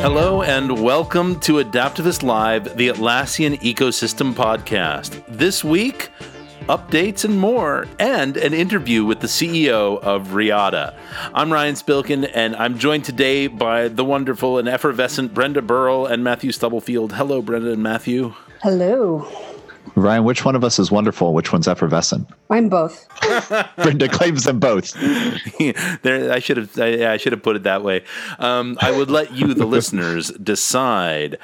Hello 0.00 0.42
and 0.42 0.82
welcome 0.82 1.38
to 1.38 1.62
Adaptavist 1.62 2.24
Live, 2.24 2.76
the 2.76 2.88
Atlassian 2.88 3.60
Ecosystem 3.60 4.34
Podcast. 4.34 5.22
This 5.28 5.62
week, 5.62 6.10
updates 6.68 7.24
and 7.24 7.38
more, 7.38 7.86
and 7.98 8.36
an 8.36 8.52
interview 8.52 9.04
with 9.04 9.20
the 9.20 9.26
CEO 9.26 9.98
of 10.00 10.28
Riada. 10.28 10.94
I'm 11.34 11.50
Ryan 11.50 11.74
Spilkin, 11.74 12.30
and 12.34 12.54
I'm 12.56 12.78
joined 12.78 13.04
today 13.06 13.46
by 13.46 13.88
the 13.88 14.04
wonderful 14.04 14.58
and 14.58 14.68
effervescent 14.68 15.32
Brenda 15.32 15.62
Burrell 15.62 16.06
and 16.06 16.22
Matthew 16.22 16.52
Stubblefield. 16.52 17.14
Hello, 17.14 17.40
Brenda 17.40 17.72
and 17.72 17.82
Matthew. 17.82 18.34
Hello. 18.62 19.26
Ryan, 19.94 20.24
which 20.24 20.44
one 20.44 20.54
of 20.54 20.64
us 20.64 20.78
is 20.78 20.90
wonderful? 20.90 21.32
Which 21.34 21.52
one's 21.52 21.66
effervescent? 21.66 22.28
I'm 22.50 22.68
both. 22.68 23.06
Brenda 23.76 24.08
claims 24.08 24.44
them 24.44 24.60
both. 24.60 24.92
there, 26.02 26.32
I 26.32 26.38
should 26.38 26.56
have. 26.56 26.78
I, 26.78 27.14
I 27.14 27.16
should 27.16 27.32
have 27.32 27.42
put 27.42 27.56
it 27.56 27.64
that 27.64 27.82
way. 27.82 28.04
Um, 28.38 28.78
I 28.80 28.90
would 28.90 29.10
let 29.10 29.32
you, 29.32 29.54
the 29.54 29.66
listeners, 29.66 30.30
decide. 30.30 31.38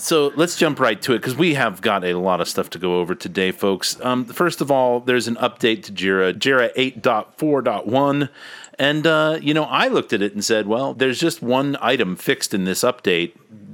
So 0.00 0.32
let's 0.34 0.56
jump 0.56 0.80
right 0.80 1.00
to 1.02 1.12
it 1.12 1.18
because 1.18 1.36
we 1.36 1.54
have 1.54 1.82
got 1.82 2.04
a 2.04 2.14
lot 2.14 2.40
of 2.40 2.48
stuff 2.48 2.70
to 2.70 2.78
go 2.78 3.00
over 3.00 3.14
today, 3.14 3.52
folks. 3.52 4.00
Um, 4.00 4.24
first 4.24 4.60
of 4.62 4.70
all, 4.70 5.00
there's 5.00 5.28
an 5.28 5.36
update 5.36 5.84
to 5.84 5.92
Jira, 5.92 6.32
Jira 6.32 6.74
8.4.1. 6.74 8.30
And, 8.78 9.06
uh, 9.06 9.38
you 9.42 9.52
know, 9.52 9.64
I 9.64 9.88
looked 9.88 10.14
at 10.14 10.22
it 10.22 10.32
and 10.32 10.42
said, 10.42 10.66
well, 10.66 10.94
there's 10.94 11.20
just 11.20 11.42
one 11.42 11.76
item 11.82 12.16
fixed 12.16 12.54
in 12.54 12.64
this 12.64 12.80
update. 12.80 13.32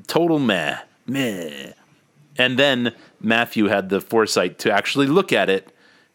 Total 0.09 0.41
meh. 0.41 0.79
Meh. 1.07 1.73
And 2.37 2.59
then 2.59 2.93
Matthew 3.21 3.67
had 3.67 3.89
the 3.89 4.01
foresight 4.01 4.59
to 4.61 4.73
actually 4.73 5.07
look 5.07 5.33
at 5.33 5.49
it, 5.49 5.73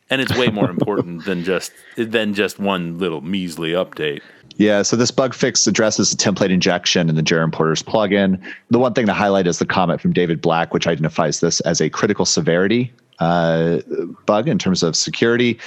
and 0.09 0.21
it's 0.21 0.37
way 0.37 0.49
more 0.49 0.69
important 0.77 1.25
than 1.25 1.43
just 1.43 1.71
than 1.95 2.33
just 2.33 2.59
one 2.59 2.99
little 2.99 3.21
measly 3.21 3.71
update. 3.71 4.21
Yeah, 4.61 4.83
so 4.83 4.95
this 4.95 5.09
bug 5.09 5.33
fix 5.33 5.65
addresses 5.65 6.11
the 6.11 6.17
template 6.17 6.51
injection 6.51 7.09
in 7.09 7.15
the 7.15 7.23
Jira 7.23 7.43
Importers 7.43 7.81
plugin. 7.81 8.39
The 8.69 8.77
one 8.77 8.93
thing 8.93 9.07
to 9.07 9.13
highlight 9.13 9.47
is 9.47 9.57
the 9.57 9.65
comment 9.65 9.99
from 9.99 10.13
David 10.13 10.39
Black, 10.39 10.71
which 10.71 10.85
identifies 10.85 11.39
this 11.39 11.61
as 11.61 11.81
a 11.81 11.89
critical 11.89 12.25
severity 12.25 12.93
uh, 13.17 13.79
bug 14.27 14.47
in 14.47 14.59
terms 14.59 14.83
of 14.83 14.95
security. 14.95 15.59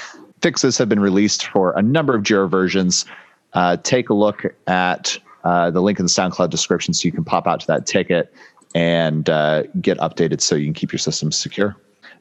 Fixes 0.43 0.79
have 0.79 0.89
been 0.89 1.01
released 1.01 1.49
for 1.49 1.73
a 1.77 1.83
number 1.83 2.15
of 2.15 2.23
Jira 2.23 2.49
versions. 2.49 3.05
Uh, 3.55 3.79
take 3.79 4.11
a 4.11 4.15
look 4.15 4.45
at 4.69 5.19
uh, 5.43 5.73
the 5.73 5.83
link 5.83 5.99
in 5.99 6.05
the 6.05 6.11
SoundCloud 6.11 6.51
description 6.51 6.95
so 6.95 7.07
you 7.07 7.11
can 7.11 7.25
pop 7.25 7.49
out 7.49 7.59
to 7.59 7.67
that 7.67 7.87
ticket 7.87 8.33
and 8.77 9.29
uh, 9.29 9.65
get 9.81 9.99
updated 9.99 10.41
so 10.41 10.55
you 10.55 10.67
can 10.67 10.75
keep 10.75 10.93
your 10.93 11.01
systems 11.01 11.37
secure. 11.37 11.75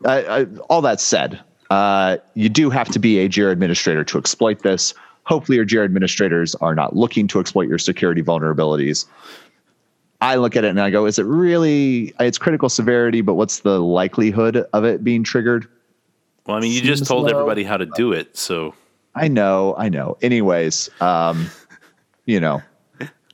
Uh, 0.06 0.46
all 0.72 0.82
that 0.82 1.00
said, 1.00 1.40
uh, 1.70 2.18
you 2.34 2.50
do 2.50 2.72
have 2.72 2.90
to 2.90 2.98
be 2.98 3.20
a 3.20 3.30
Jira 3.30 3.52
administrator 3.52 4.04
to 4.06 4.18
exploit 4.18 4.64
this. 4.64 4.96
Hopefully, 5.26 5.56
your 5.56 5.66
Jira 5.66 5.86
administrators 5.86 6.56
are 6.56 6.76
not 6.76 6.96
looking 6.96 7.28
to 7.30 7.40
exploit 7.40 7.68
your 7.70 7.78
security 7.78 8.22
vulnerabilities. 8.22 9.06
I 10.22 10.36
look 10.36 10.56
at 10.56 10.64
it 10.64 10.70
and 10.70 10.80
I 10.80 10.90
go, 10.90 11.06
is 11.06 11.20
it 11.20 11.26
really, 11.26 12.14
it's 12.20 12.38
critical 12.38 12.70
severity, 12.70 13.20
but 13.20 13.34
what's 13.34 13.60
the 13.60 13.82
likelihood 13.82 14.66
of 14.72 14.86
it 14.86 15.04
being 15.04 15.24
triggered? 15.24 15.68
Well, 16.48 16.56
I 16.56 16.62
mean, 16.62 16.72
you 16.72 16.80
Seems 16.80 17.00
just 17.00 17.06
told 17.06 17.24
low. 17.26 17.32
everybody 17.32 17.64
how 17.66 17.76
to 17.76 17.86
do 17.86 18.14
it. 18.14 18.38
So 18.38 18.74
I 19.16 19.28
know, 19.28 19.76
I 19.78 19.90
know. 19.90 20.18
Anyways, 20.22 20.90
um, 21.02 21.50
you 22.26 22.40
know, 22.40 22.62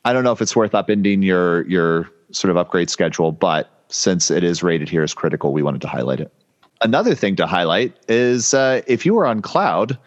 I 0.04 0.14
don't 0.14 0.24
know 0.24 0.32
if 0.32 0.42
it's 0.42 0.56
worth 0.56 0.72
upending 0.72 1.24
your, 1.24 1.68
your 1.68 2.10
sort 2.32 2.50
of 2.50 2.58
upgrade 2.58 2.90
schedule, 2.90 3.32
but 3.32 3.70
since 3.90 4.32
it 4.32 4.44
is 4.44 4.64
rated 4.64 4.90
here 4.90 5.04
as 5.04 5.14
critical, 5.14 5.54
we 5.54 5.62
wanted 5.62 5.82
to 5.82 5.88
highlight 5.88 6.20
it. 6.20 6.34
Another 6.82 7.14
thing 7.14 7.36
to 7.36 7.46
highlight 7.46 7.96
is 8.08 8.54
uh, 8.54 8.82
if 8.88 9.06
you 9.06 9.18
are 9.20 9.28
on 9.28 9.42
cloud 9.42 9.98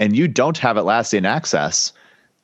and 0.00 0.16
you 0.16 0.28
don't 0.28 0.58
have 0.58 0.76
Atlassian 0.76 1.26
access, 1.26 1.92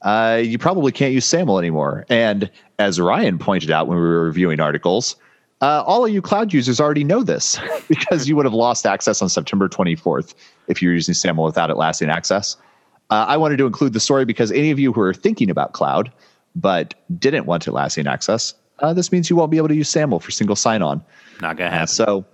uh, 0.03 0.41
you 0.43 0.59
probably 0.59 0.93
can't 0.93 1.13
use 1.13 1.27
SAML 1.27 1.59
anymore. 1.59 2.07
And 2.09 2.51
as 2.79 3.01
Ryan 3.01 3.39
pointed 3.39 3.71
out 3.71 3.87
when 3.87 3.99
we 3.99 4.03
were 4.03 4.25
reviewing 4.25 4.61
articles, 4.61 5.17
uh, 5.61 5.83
all 5.87 6.07
of 6.07 6.13
you 6.13 6.23
cloud 6.23 6.53
users 6.53 6.81
already 6.81 7.05
know 7.05 7.23
this 7.23 7.59
because 7.89 8.29
you 8.29 8.37
would 8.37 8.47
have 8.47 8.55
lost 8.55 8.87
access 8.87 9.21
on 9.21 9.29
September 9.29 9.69
24th 9.69 10.35
if 10.69 10.81
you 10.81 10.89
were 10.89 10.95
using 10.95 11.15
SAML 11.15 11.45
without 11.45 11.71
Atlassian 11.71 12.09
access. 12.09 12.57
Uh, 13.11 13.27
I 13.29 13.37
wanted 13.37 13.59
to 13.59 13.67
include 13.67 13.93
the 13.93 14.01
story 14.01 14.25
because 14.25 14.53
any 14.53 14.71
of 14.71 14.79
you 14.79 14.93
who 14.93 15.01
are 15.01 15.13
thinking 15.13 15.51
about 15.51 15.73
cloud 15.73 16.11
but 16.57 16.95
didn't 17.19 17.47
want 17.47 17.67
Atlassian 17.67 18.11
access, 18.11 18.55
uh, 18.79 18.95
this 18.95 19.13
means 19.13 19.29
you 19.29 19.37
won't 19.37 19.51
be 19.51 19.59
able 19.59 19.69
to 19.69 19.75
use 19.75 19.91
SAML 19.91 20.21
for 20.21 20.31
single 20.31 20.57
sign-on. 20.57 21.05
Not 21.43 21.57
gonna 21.57 21.71
happen. 21.71 21.89
So, 21.89 22.25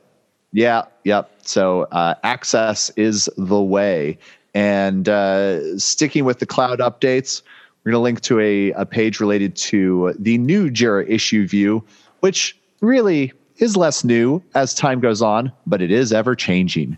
yeah, 0.53 0.83
yep. 1.05 1.33
So 1.43 1.83
uh, 1.93 2.15
access 2.23 2.91
is 2.91 3.29
the 3.37 3.61
way. 3.61 4.19
And 4.57 5.07
uh, 5.07 5.79
sticking 5.79 6.25
with 6.25 6.39
the 6.39 6.47
cloud 6.47 6.79
updates, 6.79 7.43
we're 7.85 7.93
going 7.93 8.01
to 8.01 8.05
link 8.05 8.21
to 8.23 8.41
a, 8.41 8.71
a 8.71 8.87
page 8.87 9.21
related 9.21 9.55
to 9.57 10.15
the 10.19 10.39
new 10.39 10.71
Jira 10.71 11.07
issue 11.07 11.47
view, 11.47 11.85
which 12.21 12.59
really 12.81 13.35
is 13.59 13.77
less 13.77 14.03
new 14.03 14.43
as 14.55 14.73
time 14.73 15.01
goes 15.01 15.21
on, 15.21 15.53
but 15.67 15.83
it 15.83 15.91
is 15.91 16.11
ever 16.11 16.35
changing. 16.35 16.97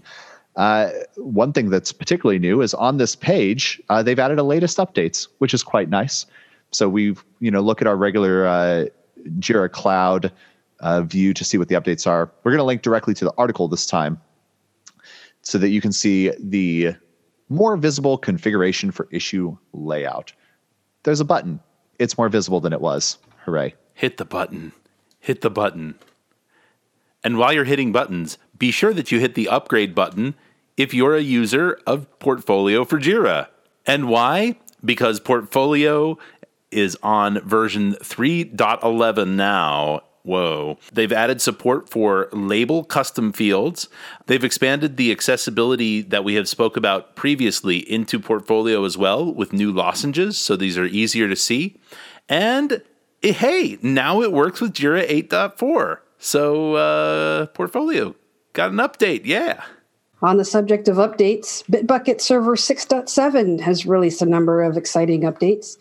Uh, 0.55 0.91
one 1.17 1.53
thing 1.53 1.69
that's 1.69 1.91
particularly 1.91 2.39
new 2.39 2.63
is 2.63 2.75
on 2.75 2.99
this 2.99 3.17
page, 3.17 3.83
uh, 3.89 4.05
they've 4.05 4.21
added 4.21 4.39
a 4.39 4.45
latest 4.45 4.79
updates, 4.79 5.27
which 5.39 5.53
is 5.53 5.65
quite 5.65 5.89
nice. 5.89 6.27
So 6.71 6.89
we, 6.89 7.17
you 7.41 7.51
know, 7.51 7.61
look 7.61 7.81
at 7.81 7.89
our 7.89 7.97
regular 7.97 8.47
uh, 8.47 8.85
Jira 9.41 9.69
Cloud 9.69 10.31
uh, 10.79 11.03
view 11.03 11.35
to 11.35 11.45
see 11.45 11.59
what 11.59 11.67
the 11.67 11.75
updates 11.75 12.07
are. 12.07 12.31
We're 12.45 12.53
going 12.53 12.59
to 12.59 12.65
link 12.65 12.83
directly 12.83 13.15
to 13.15 13.25
the 13.25 13.35
article 13.37 13.67
this 13.67 13.85
time 13.85 14.21
so 15.43 15.59
that 15.59 15.71
you 15.71 15.81
can 15.81 15.91
see 15.91 16.31
the 16.39 16.95
more 17.49 17.77
visible 17.77 18.19
configuration 18.19 18.91
for 18.91 19.09
issue 19.11 19.57
layout. 19.73 20.33
There's 21.03 21.21
a 21.21 21.25
button. 21.25 21.61
It's 21.99 22.19
more 22.19 22.29
visible 22.29 22.61
than 22.61 22.73
it 22.73 22.81
was. 22.81 23.19
Hooray. 23.45 23.75
Hit 23.95 24.17
the 24.17 24.25
button. 24.25 24.73
Hit 25.21 25.41
the 25.41 25.51
button. 25.51 25.95
And 27.25 27.39
while 27.39 27.53
you're 27.53 27.65
hitting 27.65 27.93
buttons, 27.93 28.39
be 28.57 28.71
sure 28.71 28.95
that 28.95 29.11
you 29.11 29.19
hit 29.19 29.35
the 29.35 29.49
upgrade 29.49 29.95
button 29.95 30.35
if 30.77 30.95
you're 30.95 31.17
a 31.17 31.23
user 31.23 31.81
of 31.87 32.07
Portfolio 32.19 32.85
for 32.85 33.01
Jira. 33.01 33.49
And 33.87 34.09
why? 34.09 34.57
Because 34.85 35.19
Portfolio 35.19 36.19
is 36.71 36.97
on 37.03 37.41
version 37.41 37.95
3.11 37.95 39.35
now. 39.35 40.03
Whoa. 40.29 40.77
They've 40.93 41.11
added 41.11 41.41
support 41.41 41.89
for 41.89 42.29
label 42.33 42.85
custom 42.85 43.33
fields. 43.33 43.89
They've 44.27 44.45
expanded 44.45 44.99
the 44.99 45.11
accessibility 45.11 46.03
that 46.03 46.23
we 46.23 46.35
have 46.35 46.47
spoke 46.47 46.77
about 46.77 47.17
previously 47.17 47.79
into 47.91 48.21
portfolio 48.21 48.85
as 48.85 48.99
well 48.99 49.33
with 49.33 49.55
new 49.55 49.73
lozenges, 49.73 50.37
so 50.37 50.55
these 50.55 50.77
are 50.77 50.85
easier 50.85 51.29
to 51.29 51.35
see. 51.35 51.81
And 52.29 52.83
eh, 53.23 53.33
hey, 53.33 53.79
now 53.81 54.21
it 54.21 54.31
works 54.31 54.61
with 54.61 54.75
Jira 54.75 55.09
8.4. 55.09 56.01
So 56.19 56.75
uh, 56.75 57.47
portfolio 57.47 58.15
got 58.53 58.73
an 58.73 58.77
update. 58.77 59.23
Yeah. 59.25 59.65
On 60.21 60.37
the 60.37 60.45
subject 60.45 60.89
of 60.89 60.97
updates, 60.97 61.65
Bitbucket 61.71 62.21
Server 62.21 62.55
6.7 62.55 63.61
has 63.61 63.87
released 63.87 64.21
a 64.21 64.27
number 64.27 64.63
of 64.63 64.77
exciting 64.77 65.23
updates. 65.23 65.79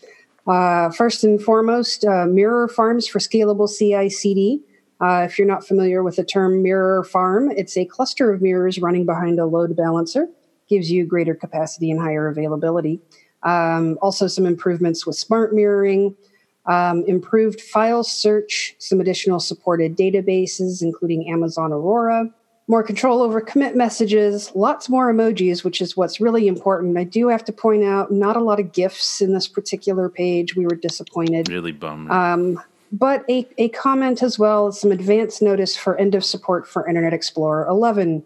Uh, 0.48 0.90
first 0.90 1.24
and 1.24 1.42
foremost, 1.42 2.06
uh, 2.06 2.24
mirror 2.24 2.68
farms 2.68 3.06
for 3.06 3.18
scalable 3.18 3.68
CI 3.68 4.08
CD. 4.08 4.62
Uh, 5.00 5.26
if 5.28 5.38
you're 5.38 5.46
not 5.46 5.66
familiar 5.66 6.02
with 6.02 6.16
the 6.16 6.24
term 6.24 6.62
mirror 6.62 7.04
farm, 7.04 7.50
it's 7.50 7.76
a 7.76 7.84
cluster 7.84 8.32
of 8.32 8.40
mirrors 8.40 8.78
running 8.78 9.04
behind 9.04 9.38
a 9.38 9.44
load 9.44 9.76
balancer, 9.76 10.26
gives 10.66 10.90
you 10.90 11.04
greater 11.04 11.34
capacity 11.34 11.90
and 11.90 12.00
higher 12.00 12.28
availability. 12.28 12.98
Um, 13.42 13.98
also, 14.00 14.26
some 14.26 14.46
improvements 14.46 15.06
with 15.06 15.16
smart 15.16 15.54
mirroring, 15.54 16.16
um, 16.64 17.04
improved 17.06 17.60
file 17.60 18.02
search, 18.02 18.74
some 18.78 19.00
additional 19.00 19.40
supported 19.40 19.98
databases, 19.98 20.80
including 20.80 21.30
Amazon 21.30 21.72
Aurora, 21.72 22.30
more 22.68 22.82
control 22.82 23.22
over 23.22 23.40
commit 23.40 23.74
messages, 23.74 24.52
lots 24.54 24.90
more 24.90 25.12
emojis, 25.12 25.64
which 25.64 25.80
is 25.80 25.96
what's 25.96 26.20
really 26.20 26.46
important. 26.46 26.98
I 26.98 27.04
do 27.04 27.28
have 27.28 27.42
to 27.46 27.52
point 27.52 27.82
out, 27.82 28.12
not 28.12 28.36
a 28.36 28.40
lot 28.40 28.60
of 28.60 28.72
GIFs 28.72 29.22
in 29.22 29.32
this 29.32 29.48
particular 29.48 30.10
page. 30.10 30.54
We 30.54 30.64
were 30.64 30.76
disappointed. 30.76 31.48
Really 31.48 31.72
bummed. 31.72 32.10
Um, 32.10 32.62
but 32.92 33.24
a, 33.28 33.48
a 33.56 33.70
comment 33.70 34.22
as 34.22 34.38
well, 34.38 34.70
some 34.70 34.92
advance 34.92 35.40
notice 35.40 35.76
for 35.76 35.96
end 35.96 36.14
of 36.14 36.24
support 36.24 36.68
for 36.68 36.86
Internet 36.86 37.14
Explorer 37.14 37.66
11. 37.66 38.22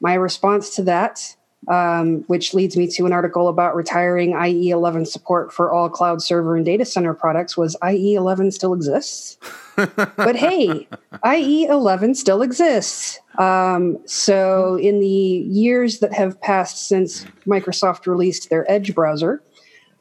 My 0.00 0.14
response 0.14 0.74
to 0.76 0.82
that, 0.84 1.36
um, 1.68 2.22
which 2.26 2.54
leads 2.54 2.76
me 2.76 2.86
to 2.88 3.06
an 3.06 3.12
article 3.12 3.48
about 3.48 3.74
retiring 3.74 4.34
IE 4.40 4.70
11 4.70 5.06
support 5.06 5.52
for 5.52 5.72
all 5.72 5.88
cloud 5.88 6.22
server 6.22 6.56
and 6.56 6.64
data 6.64 6.84
center 6.84 7.14
products, 7.14 7.56
was 7.56 7.76
IE 7.88 8.14
11 8.14 8.52
still 8.52 8.74
exists? 8.74 9.38
but 9.76 10.36
hey, 10.36 10.86
IE 11.26 11.64
11 11.64 12.14
still 12.14 12.42
exists. 12.42 13.20
Um, 13.38 13.98
so, 14.06 14.76
in 14.76 15.00
the 15.00 15.06
years 15.06 15.98
that 15.98 16.12
have 16.12 16.40
passed 16.40 16.86
since 16.86 17.24
Microsoft 17.46 18.06
released 18.06 18.50
their 18.50 18.70
Edge 18.70 18.94
browser, 18.94 19.42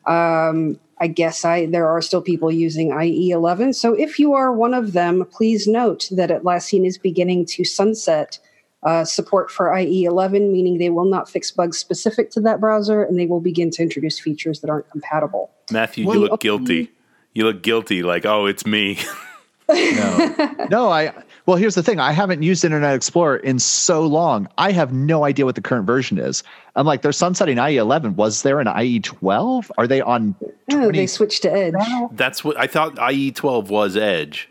Um, 0.05 0.79
I 0.99 1.07
guess 1.07 1.43
I 1.43 1.65
there 1.65 1.89
are 1.89 2.01
still 2.01 2.21
people 2.21 2.51
using 2.51 2.97
IE 2.97 3.31
11. 3.31 3.73
So 3.73 3.93
if 3.93 4.19
you 4.19 4.33
are 4.33 4.53
one 4.53 4.73
of 4.73 4.93
them, 4.93 5.25
please 5.31 5.67
note 5.67 6.07
that 6.11 6.29
Atlassian 6.29 6.85
is 6.85 6.97
beginning 6.97 7.45
to 7.47 7.65
sunset 7.65 8.39
uh, 8.83 9.05
support 9.05 9.49
for 9.49 9.75
IE 9.77 10.03
11, 10.03 10.51
meaning 10.51 10.77
they 10.77 10.89
will 10.89 11.05
not 11.05 11.29
fix 11.29 11.51
bugs 11.51 11.77
specific 11.77 12.29
to 12.31 12.41
that 12.41 12.59
browser, 12.59 13.03
and 13.03 13.17
they 13.17 13.25
will 13.25 13.39
begin 13.39 13.69
to 13.71 13.81
introduce 13.81 14.19
features 14.19 14.59
that 14.61 14.69
aren't 14.69 14.89
compatible. 14.89 15.51
Matthew, 15.71 16.11
you 16.11 16.19
look 16.19 16.41
guilty. 16.41 16.91
You 17.33 17.45
look 17.45 17.63
guilty, 17.63 18.03
like 18.03 18.25
oh, 18.25 18.45
it's 18.45 18.65
me. 18.65 18.99
no, 19.69 20.67
no, 20.69 20.89
I. 20.89 21.13
Well, 21.45 21.57
here's 21.57 21.75
the 21.75 21.83
thing. 21.83 21.99
I 21.99 22.13
haven't 22.13 22.41
used 22.41 22.63
Internet 22.63 22.95
Explorer 22.95 23.37
in 23.37 23.59
so 23.59 24.05
long. 24.05 24.47
I 24.57 24.71
have 24.71 24.93
no 24.93 25.25
idea 25.25 25.45
what 25.45 25.55
the 25.55 25.61
current 25.61 25.85
version 25.85 26.17
is. 26.17 26.41
I'm 26.75 26.85
like, 26.85 27.01
they're 27.01 27.11
sunsetting 27.11 27.57
IE 27.57 27.77
11. 27.77 28.15
Was 28.15 28.43
there 28.43 28.61
an 28.61 28.67
IE 28.81 29.01
12? 29.01 29.71
Are 29.77 29.85
they 29.85 29.99
on? 29.99 30.35
20 30.69 30.85
oh, 30.85 30.91
they 30.91 31.05
switched 31.05 31.41
to 31.41 31.51
Edge. 31.51 31.73
Now? 31.73 32.09
That's 32.13 32.45
what 32.45 32.57
I 32.57 32.67
thought. 32.67 32.97
IE 33.11 33.31
12 33.31 33.69
was 33.69 33.97
Edge. 33.97 34.47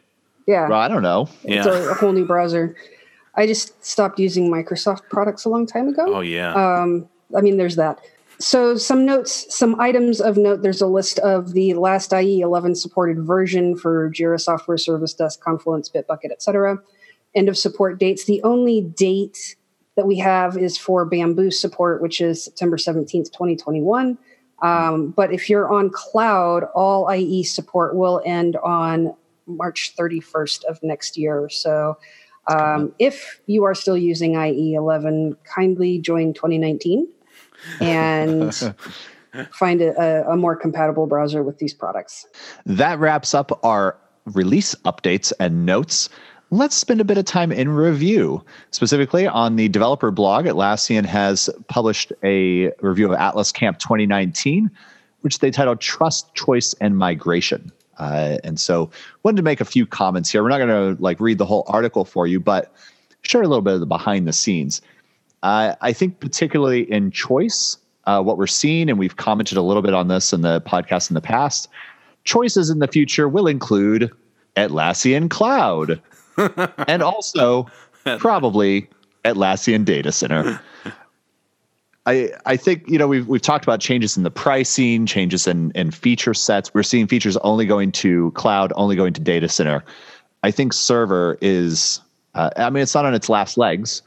Yeah. 0.46 0.68
Well, 0.68 0.80
I 0.80 0.88
don't 0.88 1.02
know. 1.02 1.28
It's 1.44 1.66
yeah. 1.66 1.72
a, 1.72 1.90
a, 1.90 1.94
whole 1.94 2.12
new 2.12 2.26
browser. 2.26 2.76
I 3.34 3.46
just 3.46 3.82
stopped 3.84 4.18
using 4.18 4.50
Microsoft 4.50 5.08
products 5.08 5.44
a 5.44 5.48
long 5.48 5.66
time 5.66 5.88
ago. 5.88 6.16
Oh 6.16 6.20
yeah. 6.20 6.52
Um, 6.54 7.08
I 7.36 7.40
mean, 7.40 7.56
there's 7.56 7.76
that. 7.76 8.00
So 8.38 8.76
some 8.76 9.06
notes 9.06 9.46
some 9.54 9.80
items 9.80 10.20
of 10.20 10.36
note 10.36 10.62
there's 10.62 10.82
a 10.82 10.86
list 10.86 11.18
of 11.20 11.52
the 11.52 11.74
last 11.74 12.12
ie 12.12 12.40
11 12.40 12.74
supported 12.74 13.20
version 13.20 13.76
for 13.76 14.10
jira 14.10 14.40
software 14.40 14.78
service 14.78 15.14
desk 15.14 15.40
confluence 15.40 15.88
bitbucket 15.88 16.32
etc 16.32 16.78
end 17.36 17.48
of 17.48 17.56
support 17.56 18.00
dates. 18.00 18.24
The 18.24 18.42
only 18.42 18.80
date 18.80 19.54
that 19.96 20.06
we 20.06 20.18
have 20.18 20.56
is 20.56 20.76
for 20.76 21.04
bamboo 21.04 21.52
support 21.52 22.02
which 22.02 22.20
is 22.20 22.42
september 22.42 22.76
17th 22.76 23.30
2021 23.30 24.18
um, 24.60 25.10
but 25.10 25.32
if 25.32 25.48
you're 25.48 25.72
on 25.72 25.88
cloud 25.90 26.64
all 26.74 27.08
ie 27.14 27.44
support 27.44 27.94
will 27.94 28.20
end 28.24 28.56
on 28.56 29.14
march 29.46 29.94
31st 29.96 30.64
of 30.64 30.82
next 30.82 31.16
year. 31.16 31.48
So 31.48 31.98
um, 32.48 32.92
if 32.98 33.40
you 33.46 33.64
are 33.64 33.74
still 33.74 33.96
using 33.96 34.34
ie 34.34 34.74
11 34.74 35.36
kindly 35.44 35.98
join 35.98 36.34
2019 36.34 37.06
and 37.80 38.54
find 39.52 39.80
a, 39.80 40.28
a, 40.28 40.36
more 40.36 40.56
compatible 40.56 41.06
browser 41.06 41.42
with 41.42 41.58
these 41.58 41.72
products. 41.72 42.26
That 42.66 42.98
wraps 42.98 43.34
up 43.34 43.58
our 43.64 43.96
release 44.26 44.74
updates 44.84 45.32
and 45.38 45.64
notes. 45.64 46.08
Let's 46.50 46.76
spend 46.76 47.00
a 47.00 47.04
bit 47.04 47.16
of 47.16 47.24
time 47.24 47.50
in 47.50 47.70
review. 47.70 48.44
Specifically, 48.72 49.26
on 49.26 49.56
the 49.56 49.68
developer 49.68 50.10
blog, 50.10 50.44
Atlassian 50.44 51.06
has 51.06 51.48
published 51.68 52.12
a 52.22 52.72
review 52.80 53.06
of 53.06 53.12
Atlas 53.12 53.52
Camp 53.52 53.78
2019, 53.78 54.70
which 55.22 55.38
they 55.38 55.50
titled 55.50 55.80
Trust, 55.80 56.34
Choice, 56.34 56.74
and 56.74 56.98
Migration. 56.98 57.72
Uh, 58.02 58.38
and 58.42 58.58
so, 58.58 58.90
wanted 59.22 59.36
to 59.36 59.42
make 59.42 59.60
a 59.60 59.64
few 59.64 59.86
comments 59.86 60.30
here. 60.30 60.42
We're 60.42 60.48
not 60.48 60.58
going 60.58 60.96
to 60.96 61.02
like 61.02 61.20
read 61.20 61.38
the 61.38 61.46
whole 61.46 61.64
article 61.68 62.04
for 62.04 62.26
you, 62.26 62.40
but 62.40 62.74
share 63.22 63.42
a 63.42 63.48
little 63.48 63.62
bit 63.62 63.74
of 63.74 63.80
the 63.80 63.86
behind 63.86 64.26
the 64.26 64.32
scenes. 64.32 64.82
Uh, 65.42 65.74
I 65.80 65.92
think 65.92 66.20
particularly 66.20 66.90
in 66.90 67.10
choice, 67.10 67.78
uh, 68.04 68.20
what 68.22 68.38
we're 68.38 68.46
seeing, 68.46 68.90
and 68.90 68.98
we've 68.98 69.16
commented 69.16 69.56
a 69.56 69.62
little 69.62 69.82
bit 69.82 69.94
on 69.94 70.08
this 70.08 70.32
in 70.32 70.42
the 70.42 70.60
podcast 70.62 71.10
in 71.10 71.14
the 71.14 71.20
past, 71.20 71.68
choices 72.24 72.70
in 72.70 72.80
the 72.80 72.88
future 72.88 73.28
will 73.28 73.46
include 73.46 74.10
Atlassian 74.56 75.30
Cloud 75.30 76.00
and 76.88 77.02
also 77.02 77.66
probably 78.18 78.88
Atlassian 79.24 79.84
Data 79.84 80.10
Center. 80.10 80.60
I, 82.06 82.30
I 82.46 82.56
think 82.56 82.88
you 82.88 82.98
know 82.98 83.06
we've 83.06 83.28
we've 83.28 83.42
talked 83.42 83.64
about 83.64 83.80
changes 83.80 84.16
in 84.16 84.24
the 84.24 84.30
pricing, 84.30 85.06
changes 85.06 85.46
in, 85.46 85.70
in 85.72 85.90
feature 85.90 86.34
sets. 86.34 86.74
We're 86.74 86.82
seeing 86.82 87.06
features 87.06 87.36
only 87.38 87.64
going 87.64 87.92
to 87.92 88.32
cloud, 88.32 88.72
only 88.74 88.96
going 88.96 89.12
to 89.12 89.20
data 89.20 89.48
center. 89.48 89.84
I 90.42 90.50
think 90.50 90.72
server 90.72 91.38
is. 91.40 92.00
Uh, 92.34 92.50
I 92.56 92.70
mean, 92.70 92.82
it's 92.82 92.94
not 92.94 93.04
on 93.04 93.14
its 93.14 93.28
last 93.28 93.58
legs, 93.58 94.02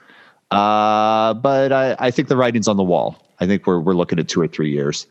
uh, 0.51 1.33
but 1.35 1.71
I, 1.71 1.95
I 1.99 2.11
think 2.11 2.27
the 2.27 2.35
writing's 2.35 2.67
on 2.67 2.75
the 2.75 2.83
wall. 2.83 3.23
I 3.39 3.45
think 3.45 3.65
we're 3.65 3.79
we're 3.79 3.93
looking 3.93 4.19
at 4.19 4.27
two 4.27 4.41
or 4.41 4.47
three 4.47 4.71
years. 4.71 5.07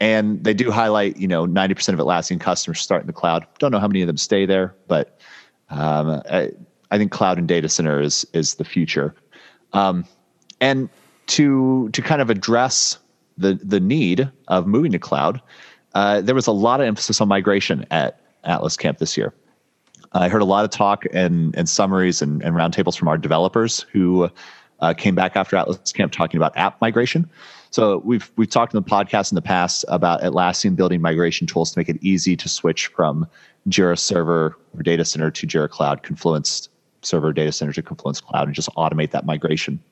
And 0.00 0.42
they 0.42 0.52
do 0.52 0.72
highlight, 0.72 1.16
you 1.16 1.28
know, 1.28 1.46
90% 1.46 1.90
of 1.90 2.00
Atlassian 2.00 2.40
customers 2.40 2.80
start 2.80 3.02
in 3.02 3.06
the 3.06 3.12
cloud. 3.12 3.46
Don't 3.60 3.70
know 3.70 3.78
how 3.78 3.86
many 3.86 4.00
of 4.02 4.08
them 4.08 4.16
stay 4.16 4.46
there, 4.46 4.74
but 4.88 5.20
um, 5.70 6.20
I, 6.28 6.50
I, 6.90 6.98
think 6.98 7.12
cloud 7.12 7.38
and 7.38 7.46
data 7.46 7.68
center 7.68 8.00
is 8.00 8.26
is 8.32 8.56
the 8.56 8.64
future. 8.64 9.14
Um, 9.72 10.04
and 10.60 10.88
to 11.28 11.88
to 11.90 12.02
kind 12.02 12.20
of 12.20 12.30
address 12.30 12.98
the 13.38 13.54
the 13.62 13.80
need 13.80 14.30
of 14.48 14.66
moving 14.66 14.92
to 14.92 14.98
cloud, 14.98 15.40
uh, 15.94 16.20
there 16.20 16.34
was 16.34 16.46
a 16.46 16.52
lot 16.52 16.80
of 16.80 16.86
emphasis 16.86 17.20
on 17.20 17.28
migration 17.28 17.86
at 17.90 18.20
Atlas 18.44 18.76
Camp 18.76 18.98
this 18.98 19.16
year. 19.16 19.34
I 20.14 20.28
heard 20.28 20.42
a 20.42 20.46
lot 20.46 20.64
of 20.64 20.70
talk 20.70 21.04
and, 21.12 21.56
and 21.56 21.68
summaries 21.68 22.20
and, 22.20 22.42
and 22.42 22.54
roundtables 22.54 22.98
from 22.98 23.08
our 23.08 23.16
developers 23.16 23.86
who 23.92 24.28
uh, 24.80 24.92
came 24.92 25.14
back 25.14 25.36
after 25.36 25.56
Atlas 25.56 25.92
Camp 25.92 26.12
talking 26.12 26.36
about 26.36 26.56
app 26.56 26.80
migration. 26.80 27.28
So 27.70 28.02
we've 28.04 28.30
we've 28.36 28.50
talked 28.50 28.74
in 28.74 28.82
the 28.82 28.88
podcast 28.88 29.32
in 29.32 29.36
the 29.36 29.42
past 29.42 29.84
about 29.88 30.20
Atlassian 30.20 30.76
building 30.76 31.00
migration 31.00 31.46
tools 31.46 31.72
to 31.72 31.78
make 31.78 31.88
it 31.88 31.96
easy 32.02 32.36
to 32.36 32.48
switch 32.48 32.88
from 32.88 33.26
Jira 33.68 33.98
Server 33.98 34.56
or 34.76 34.82
Data 34.82 35.04
Center 35.04 35.30
to 35.30 35.46
Jira 35.46 35.70
Cloud, 35.70 36.02
Confluence 36.02 36.68
Server 37.02 37.32
Data 37.32 37.52
Center 37.52 37.72
to 37.72 37.82
Confluence 37.82 38.20
Cloud, 38.20 38.46
and 38.46 38.54
just 38.54 38.68
automate 38.76 39.10
that 39.10 39.26
migration. 39.26 39.82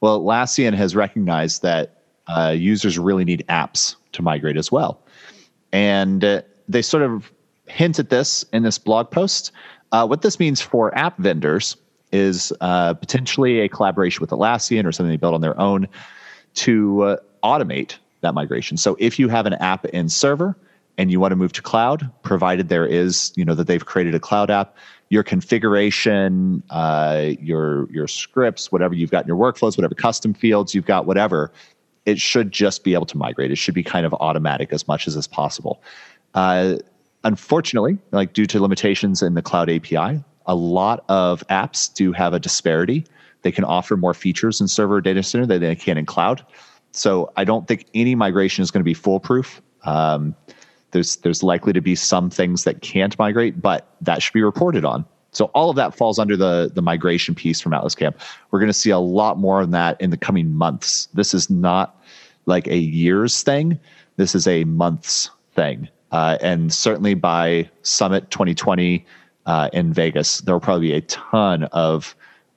Well, 0.00 0.20
Atlassian 0.20 0.74
has 0.74 0.94
recognized 0.94 1.62
that 1.62 2.02
uh, 2.26 2.54
users 2.56 2.98
really 2.98 3.24
need 3.24 3.44
apps 3.48 3.96
to 4.12 4.22
migrate 4.22 4.56
as 4.56 4.70
well, 4.70 5.00
and 5.72 6.24
uh, 6.24 6.42
they 6.68 6.82
sort 6.82 7.02
of 7.02 7.32
hint 7.66 7.98
at 7.98 8.10
this 8.10 8.44
in 8.52 8.62
this 8.62 8.78
blog 8.78 9.10
post. 9.10 9.52
Uh, 9.92 10.06
what 10.06 10.22
this 10.22 10.38
means 10.38 10.60
for 10.60 10.96
app 10.96 11.16
vendors 11.18 11.76
is 12.12 12.52
uh, 12.60 12.94
potentially 12.94 13.60
a 13.60 13.68
collaboration 13.68 14.20
with 14.20 14.30
Atlassian 14.30 14.84
or 14.84 14.92
something 14.92 15.10
they 15.10 15.16
built 15.16 15.34
on 15.34 15.40
their 15.40 15.58
own 15.58 15.86
to 16.54 17.02
uh, 17.02 17.16
automate 17.42 17.96
that 18.20 18.34
migration. 18.34 18.76
So 18.76 18.96
if 18.98 19.18
you 19.18 19.28
have 19.28 19.46
an 19.46 19.54
app 19.54 19.84
in 19.86 20.08
server 20.08 20.56
and 20.98 21.12
you 21.12 21.20
want 21.20 21.30
to 21.30 21.36
move 21.36 21.52
to 21.52 21.62
cloud, 21.62 22.10
provided 22.22 22.68
there 22.68 22.84
is, 22.84 23.32
you 23.36 23.44
know, 23.44 23.54
that 23.54 23.68
they've 23.68 23.86
created 23.86 24.14
a 24.16 24.20
cloud 24.20 24.50
app, 24.50 24.76
your 25.08 25.22
configuration, 25.22 26.62
uh, 26.70 27.30
your 27.40 27.90
your 27.90 28.08
scripts, 28.08 28.70
whatever 28.70 28.94
you've 28.94 29.12
got 29.12 29.22
in 29.22 29.28
your 29.28 29.36
workflows, 29.36 29.78
whatever 29.78 29.94
custom 29.94 30.34
fields 30.34 30.74
you've 30.74 30.86
got, 30.86 31.06
whatever, 31.06 31.52
it 32.04 32.18
should 32.18 32.50
just 32.50 32.84
be 32.84 32.94
able 32.94 33.06
to 33.06 33.16
migrate. 33.16 33.50
It 33.50 33.56
should 33.56 33.74
be 33.74 33.84
kind 33.84 34.04
of 34.04 34.12
automatic 34.14 34.72
as 34.72 34.86
much 34.88 35.06
as 35.06 35.14
is 35.14 35.28
possible. 35.28 35.80
Uh, 36.34 36.76
unfortunately, 37.24 37.98
like 38.10 38.32
due 38.32 38.46
to 38.46 38.60
limitations 38.60 39.22
in 39.22 39.34
the 39.34 39.42
cloud 39.42 39.70
API, 39.70 40.22
a 40.46 40.54
lot 40.54 41.04
of 41.08 41.46
apps 41.48 41.92
do 41.94 42.12
have 42.12 42.32
a 42.32 42.40
disparity. 42.40 43.06
They 43.42 43.52
can 43.52 43.64
offer 43.64 43.96
more 43.96 44.14
features 44.14 44.60
in 44.60 44.66
server 44.66 45.00
data 45.00 45.22
center 45.22 45.46
than 45.46 45.60
they 45.60 45.76
can 45.76 45.96
in 45.96 46.06
cloud. 46.06 46.44
So 46.92 47.32
I 47.36 47.44
don't 47.44 47.68
think 47.68 47.86
any 47.94 48.16
migration 48.16 48.62
is 48.62 48.70
going 48.70 48.80
to 48.80 48.84
be 48.84 48.94
foolproof. 48.94 49.62
Um, 49.84 50.34
there's 50.90 51.16
there's 51.16 51.42
likely 51.42 51.72
to 51.72 51.80
be 51.80 51.94
some 51.94 52.30
things 52.30 52.64
that 52.64 52.82
can't 52.82 53.18
migrate, 53.18 53.60
but 53.60 53.94
that 54.00 54.22
should 54.22 54.32
be 54.32 54.42
reported 54.42 54.84
on. 54.84 55.04
So 55.32 55.46
all 55.46 55.70
of 55.70 55.76
that 55.76 55.94
falls 55.94 56.18
under 56.18 56.36
the 56.36 56.70
the 56.74 56.82
migration 56.82 57.34
piece 57.34 57.60
from 57.60 57.72
Atlas 57.72 57.94
Camp. 57.94 58.18
We're 58.50 58.60
going 58.60 58.68
to 58.68 58.74
see 58.74 58.90
a 58.90 58.98
lot 58.98 59.38
more 59.38 59.60
of 59.60 59.70
that 59.72 60.00
in 60.00 60.10
the 60.10 60.16
coming 60.16 60.54
months. 60.54 61.08
This 61.14 61.34
is 61.34 61.50
not 61.50 62.02
like 62.46 62.66
a 62.66 62.78
years 62.78 63.42
thing. 63.42 63.78
This 64.16 64.34
is 64.34 64.46
a 64.46 64.64
months 64.64 65.30
thing. 65.54 65.88
Uh, 66.10 66.38
and 66.40 66.72
certainly 66.72 67.12
by 67.12 67.68
Summit 67.82 68.30
2020, 68.30 69.04
uh, 69.48 69.70
in 69.72 69.92
Vegas. 69.92 70.42
There 70.42 70.54
will 70.54 70.60
probably 70.60 70.88
be 70.88 70.94
a 70.94 71.00
ton 71.00 71.64
of 71.64 72.14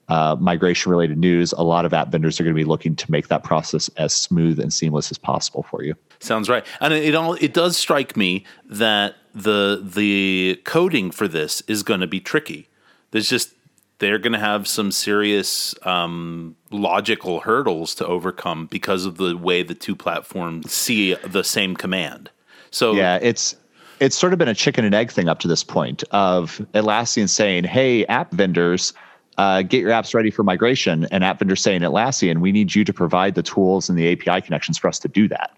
uh, 0.08 0.36
migration 0.38 0.92
related 0.92 1.16
news. 1.16 1.52
A 1.52 1.62
lot 1.62 1.86
of 1.86 1.94
app 1.94 2.12
vendors 2.12 2.38
are 2.38 2.44
going 2.44 2.54
to 2.54 2.60
be 2.60 2.68
looking 2.68 2.94
to 2.94 3.10
make 3.10 3.28
that 3.28 3.42
process 3.42 3.88
as 3.96 4.12
smooth 4.14 4.60
and 4.60 4.72
seamless 4.72 5.10
as 5.10 5.16
possible 5.16 5.62
for 5.62 5.82
you. 5.82 5.94
Sounds 6.22 6.48
right, 6.48 6.64
and 6.80 6.94
it 6.94 7.14
all 7.14 7.34
it 7.34 7.52
does 7.52 7.76
strike 7.76 8.16
me 8.16 8.44
that 8.64 9.16
the 9.34 9.82
the 9.82 10.60
coding 10.64 11.10
for 11.10 11.26
this 11.26 11.62
is 11.62 11.82
going 11.82 12.00
to 12.00 12.06
be 12.06 12.20
tricky. 12.20 12.68
There's 13.10 13.28
just 13.28 13.54
they're 13.98 14.18
going 14.18 14.32
to 14.32 14.38
have 14.38 14.66
some 14.66 14.90
serious 14.90 15.74
um, 15.86 16.56
logical 16.70 17.40
hurdles 17.40 17.94
to 17.94 18.06
overcome 18.06 18.66
because 18.66 19.06
of 19.06 19.16
the 19.16 19.36
way 19.36 19.62
the 19.62 19.74
two 19.74 19.94
platforms 19.94 20.72
see 20.72 21.14
the 21.14 21.44
same 21.44 21.76
command. 21.76 22.30
So 22.70 22.92
yeah, 22.94 23.18
it's 23.22 23.56
it's 24.00 24.16
sort 24.16 24.32
of 24.32 24.38
been 24.38 24.48
a 24.48 24.54
chicken 24.54 24.84
and 24.84 24.94
egg 24.94 25.12
thing 25.12 25.28
up 25.28 25.38
to 25.40 25.48
this 25.48 25.62
point 25.62 26.02
of 26.10 26.60
Atlassian 26.74 27.28
saying, 27.28 27.64
"Hey, 27.64 28.04
app 28.06 28.32
vendors, 28.32 28.92
uh, 29.38 29.62
get 29.62 29.80
your 29.80 29.90
apps 29.90 30.14
ready 30.14 30.30
for 30.30 30.42
migration," 30.42 31.06
and 31.10 31.22
app 31.22 31.38
vendors 31.38 31.60
saying, 31.60 31.82
"Atlassian, 31.82 32.38
we 32.38 32.50
need 32.50 32.74
you 32.74 32.84
to 32.84 32.92
provide 32.92 33.34
the 33.34 33.42
tools 33.42 33.88
and 33.88 33.98
the 33.98 34.12
API 34.12 34.40
connections 34.40 34.78
for 34.78 34.88
us 34.88 34.98
to 35.00 35.08
do 35.08 35.28
that," 35.28 35.52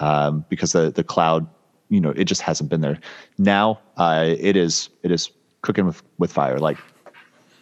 um, 0.00 0.44
because 0.48 0.72
the 0.72 0.90
the 0.90 1.04
cloud, 1.04 1.46
you 1.88 2.00
know, 2.00 2.10
it 2.10 2.24
just 2.24 2.40
hasn't 2.40 2.68
been 2.70 2.80
there. 2.80 2.98
Now 3.38 3.78
uh, 3.96 4.34
it 4.38 4.56
is 4.56 4.88
it 5.02 5.10
is 5.10 5.30
cooking 5.62 5.86
with 5.86 6.02
with 6.18 6.32
fire, 6.32 6.58
like 6.58 6.78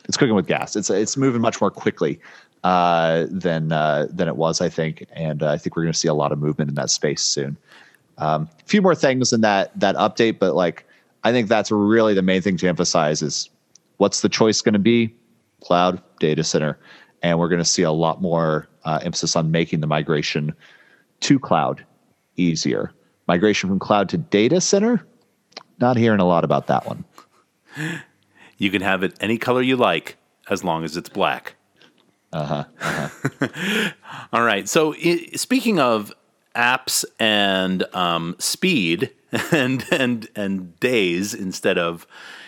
it's 0.05 0.17
cooking 0.17 0.35
with 0.35 0.47
gas. 0.47 0.77
It's 0.77 0.91
it's 0.91 1.17
moving 1.17 1.43
much 1.43 1.61
more 1.61 1.71
quickly 1.71 2.21
uh, 2.65 3.27
than 3.31 3.73
uh, 3.73 4.07
than 4.11 4.29
it 4.29 4.37
was, 4.37 4.61
I 4.61 4.69
think, 4.69 5.05
and 5.13 5.43
uh, 5.43 5.51
I 5.51 5.59
think 5.59 5.77
we're 5.77 5.83
going 5.83 5.93
to 5.93 5.99
see 5.99 6.09
a 6.09 6.15
lot 6.15 6.33
of 6.33 6.39
movement 6.39 6.71
in 6.71 6.75
that 6.77 6.91
space 6.91 7.23
soon. 7.23 7.57
Um, 8.19 8.49
a 8.61 8.65
few 8.65 8.83
more 8.83 8.95
things 8.95 9.33
in 9.33 9.43
that 9.43 9.79
that 9.79 9.97
update, 9.97 10.39
but 10.39 10.55
like 10.55 10.85
I 11.25 11.33
think 11.33 11.49
that's 11.49 11.71
really 11.71 12.15
the 12.15 12.23
main 12.23 12.43
thing 12.43 12.57
to 12.59 12.69
emphasize 12.69 13.23
is 13.23 13.51
what's 13.99 14.23
the 14.23 14.29
choice 14.29 14.61
going 14.61 14.73
to 14.73 14.79
be? 14.79 15.15
Cloud, 15.61 16.01
data 16.21 16.45
center, 16.45 16.79
and 17.23 17.39
we're 17.39 17.49
going 17.49 17.61
to 17.61 17.65
see 17.65 17.83
a 17.83 17.93
lot 17.93 18.23
more 18.23 18.69
uh, 18.85 19.01
emphasis 19.03 19.37
on 19.37 19.51
making 19.51 19.81
the 19.81 19.87
migration 19.87 20.55
to 21.21 21.39
cloud 21.39 21.85
easier. 22.39 22.93
Migration 23.27 23.69
from 23.69 23.79
cloud 23.79 24.09
to 24.11 24.17
data 24.19 24.61
center, 24.61 25.05
not 25.81 25.97
hearing 25.97 26.21
a 26.21 26.27
lot 26.27 26.45
about 26.45 26.67
that 26.69 26.87
one. 26.87 27.05
You 28.57 28.71
can 28.71 28.83
have 28.83 29.03
it 29.03 29.15
any 29.21 29.37
color 29.39 29.61
you 29.63 29.77
like 29.77 30.17
as 30.49 30.65
long 30.65 30.85
as 30.85 30.97
it's 30.97 31.09
black. 31.09 31.55
Uh-huh. 32.33 32.65
uh-huh. 32.81 33.91
All 34.33 34.43
right. 34.43 34.69
So, 34.69 34.95
I- 34.95 35.29
speaking 35.35 35.79
of 35.79 36.13
apps 36.55 37.05
and 37.19 37.85
um, 37.95 38.35
speed 38.39 39.11
and 39.53 39.85
and 39.91 40.29
and 40.35 40.79
days 40.81 41.35
instead 41.35 41.79
of 41.79 42.07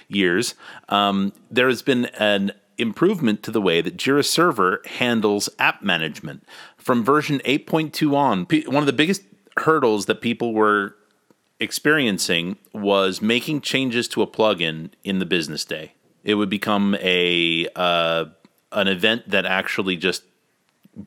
years, 0.09 0.55
um, 0.89 1.33
there 1.51 1.69
has 1.69 1.83
been 1.83 2.07
an 2.19 2.53
improvement 2.79 3.43
to 3.43 3.51
the 3.51 3.61
way 3.61 3.81
that 3.83 3.97
Jira 3.97 4.25
Server 4.25 4.83
handles 4.87 5.49
app 5.59 5.83
management 5.83 6.45
from 6.79 7.05
version 7.05 7.41
8.2 7.45 8.15
on. 8.15 8.47
One 8.73 8.83
of 8.83 8.87
the 8.87 8.93
biggest 8.93 9.23
hurdles 9.59 10.07
that 10.07 10.21
people 10.21 10.55
were 10.55 10.97
experiencing 11.59 12.57
was 12.73 13.21
making 13.21 13.61
changes 13.61 14.09
to 14.09 14.23
a 14.23 14.27
plugin 14.27 14.91
in 15.05 15.19
the 15.19 15.27
business 15.27 15.65
day. 15.65 15.93
It 16.25 16.35
would 16.35 16.51
become 16.51 16.97
a 17.01 17.69
uh, 17.77 18.27
an 18.73 18.89
event 18.89 19.29
that 19.29 19.47
actually 19.47 19.97
just 19.97 20.23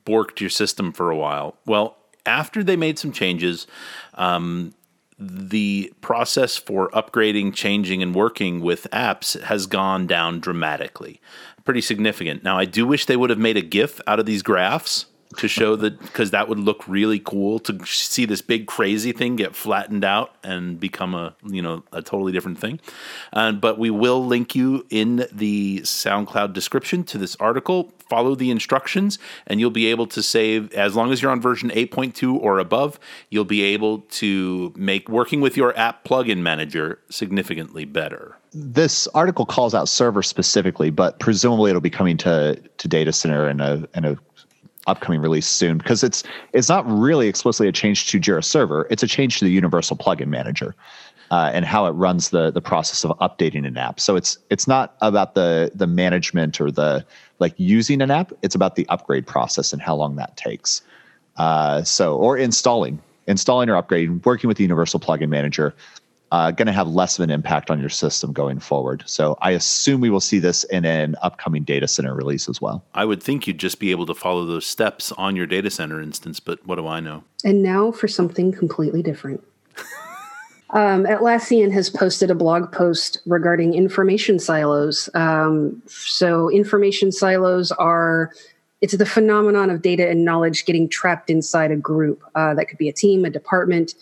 borked 0.06 0.40
your 0.40 0.50
system 0.50 0.92
for 0.92 1.10
a 1.10 1.18
while. 1.18 1.58
Well, 1.66 1.98
after 2.26 2.64
they 2.64 2.76
made 2.76 2.98
some 2.98 3.12
changes, 3.12 3.68
um, 4.16 4.74
the 5.20 5.94
process 6.02 6.58
for 6.58 6.90
upgrading, 6.90 7.54
changing, 7.54 8.02
and 8.02 8.16
working 8.16 8.62
with 8.62 8.88
apps 8.92 9.40
has 9.44 9.68
gone 9.68 10.08
down 10.08 10.40
dramatically. 10.40 11.22
Pretty 11.66 11.82
significant. 11.82 12.44
Now, 12.44 12.58
I 12.58 12.66
do 12.66 12.86
wish 12.86 13.06
they 13.06 13.16
would 13.16 13.30
have 13.30 13.40
made 13.40 13.58
a 13.58 13.62
GIF 13.62 14.02
out 14.08 14.20
of 14.20 14.26
these 14.26 14.42
graphs 14.42 15.06
to 15.34 15.48
show 15.48 15.76
that 15.76 16.00
because 16.00 16.32
that 16.32 16.48
would 16.48 16.60
look 16.60 16.88
really 16.88 17.20
cool 17.20 17.60
to 17.60 17.86
see 17.86 18.26
this 18.26 18.42
big 18.42 18.68
crazy 18.68 19.12
thing 19.12 19.36
get 19.36 19.56
flattened 19.56 20.04
out 20.04 20.36
and 20.44 20.80
become 20.80 21.14
a 21.14 21.36
you 21.46 21.62
know 21.62 21.84
a 21.92 22.02
totally 22.02 22.32
different 22.32 22.60
thing. 22.60 22.80
Uh, 23.32 23.52
but 23.52 23.78
we 23.78 23.90
will 23.90 24.26
link 24.26 24.56
you 24.56 24.86
in 24.90 25.28
the 25.32 25.82
SoundCloud 25.82 26.54
description 26.54 27.04
to 27.06 27.18
this 27.18 27.36
article. 27.38 27.94
Follow 28.10 28.36
the 28.36 28.52
instructions, 28.52 29.18
and 29.48 29.60
you'll 29.60 29.72
be 29.72 29.88
able 29.88 30.06
to 30.08 30.22
save 30.22 30.72
as 30.74 30.96
long 30.96 31.12
as 31.12 31.22
you're 31.22 31.32
on 31.32 31.42
version 31.42 31.70
8.2 31.70 32.38
or 32.38 32.60
above. 32.60 33.00
You'll 33.30 33.46
be 33.46 33.64
able 33.64 34.00
to 34.00 34.74
make 34.76 35.10
working 35.10 35.42
with 35.42 35.58
your 35.58 35.78
app 35.78 36.04
plugin 36.04 36.40
manager 36.40 37.00
significantly 37.10 37.86
better. 37.86 38.38
This 38.54 39.08
article 39.08 39.46
calls 39.46 39.74
out 39.74 39.90
server 39.90 40.22
specifically, 40.22 40.92
but 40.92 41.20
presumably 41.20 41.72
it'll 41.72 41.82
be 41.82 41.90
coming 41.90 42.18
to 42.18 42.62
to 42.78 42.88
data 42.88 43.12
center 43.12 43.50
in 43.50 43.62
a 43.62 43.88
in 43.96 44.06
a 44.06 44.18
upcoming 44.88 45.22
release 45.22 45.48
soon 45.48 45.78
because 45.78 46.04
it's 46.04 46.24
it's 46.54 46.70
not 46.70 46.86
really 46.88 47.28
explicitly 47.28 47.68
a 47.68 47.72
change 47.72 48.08
to 48.12 48.20
Jira 48.20 48.44
Server. 48.44 48.88
It's 48.90 49.04
a 49.04 49.08
change 49.08 49.40
to 49.40 49.46
the 49.46 49.52
Universal 49.52 49.98
Plugin 49.98 50.28
Manager 50.28 50.76
uh, 51.32 51.52
and 51.54 51.66
how 51.66 51.86
it 51.86 51.92
runs 51.92 52.30
the 52.30 52.52
the 52.52 52.62
process 52.62 53.04
of 53.04 53.18
updating 53.20 53.66
an 53.66 53.78
app. 53.78 54.00
So 54.00 54.16
it's 54.16 54.38
it's 54.50 54.68
not 54.68 54.96
about 55.02 55.36
the 55.36 55.72
the 55.74 55.88
management 55.88 56.60
or 56.60 56.72
the 56.72 57.06
like 57.40 57.54
using 57.58 58.02
an 58.02 58.12
app. 58.12 58.32
It's 58.42 58.56
about 58.56 58.76
the 58.76 58.88
upgrade 58.90 59.26
process 59.26 59.74
and 59.74 59.82
how 59.82 59.96
long 59.96 60.16
that 60.18 60.38
takes. 60.38 60.82
Uh, 61.38 61.84
so 61.84 62.16
or 62.16 62.38
installing 62.38 63.02
installing 63.28 63.70
or 63.70 63.82
upgrading, 63.82 64.24
working 64.26 64.48
with 64.48 64.58
the 64.58 64.64
Universal 64.64 65.00
Plugin 65.00 65.30
Manager 65.30 65.74
uh, 66.34 66.50
going 66.50 66.66
to 66.66 66.72
have 66.72 66.88
less 66.88 67.20
of 67.20 67.24
an 67.24 67.30
impact 67.30 67.70
on 67.70 67.80
your 67.80 67.90
system 67.90 68.34
going 68.34 68.60
forward. 68.60 69.04
So 69.06 69.38
I 69.40 69.52
assume 69.52 70.02
we 70.02 70.10
will 70.10 70.20
see 70.20 70.40
this 70.40 70.64
in 70.64 70.84
an 70.84 71.16
upcoming 71.22 71.62
data 71.64 71.88
center 71.88 72.16
release 72.16 72.50
as 72.50 72.60
well. 72.60 72.84
I 72.96 73.06
would 73.06 73.22
think 73.22 73.46
you'd 73.46 73.60
just 73.60 73.80
be 73.80 73.92
able 73.92 74.08
to 74.08 74.16
follow 74.16 74.44
those 74.44 74.66
steps 74.66 75.12
on 75.12 75.36
your 75.36 75.46
data 75.46 75.70
center 75.70 76.02
instance, 76.02 76.40
but 76.40 76.66
what 76.66 76.78
do 76.78 76.88
I 76.88 77.02
know? 77.02 77.24
And 77.46 77.62
now 77.62 77.92
for 77.92 78.08
something 78.08 78.52
completely 78.52 79.04
different. 79.04 79.44
um, 80.72 81.04
Atlassian 81.04 81.72
has 81.72 81.92
posted 81.92 82.32
a 82.32 82.36
blog 82.36 82.72
post 82.72 83.20
regarding 83.28 83.76
information 83.76 84.40
silos. 84.40 85.12
Um, 85.14 85.84
so, 85.86 86.50
information 86.50 87.12
silos 87.12 87.72
are 87.74 88.32
it's 88.82 88.98
the 88.98 89.06
phenomenon 89.06 89.70
of 89.70 89.84
data 89.84 90.10
and 90.10 90.26
knowledge 90.26 90.66
getting 90.66 90.90
trapped 90.90 91.30
inside 91.30 91.70
a 91.70 91.78
group. 91.78 92.24
Uh, 92.34 92.56
that 92.56 92.70
could 92.70 92.80
be 92.80 92.90
a 92.90 92.94
team, 92.94 93.24
a 93.24 93.30
department. 93.30 93.94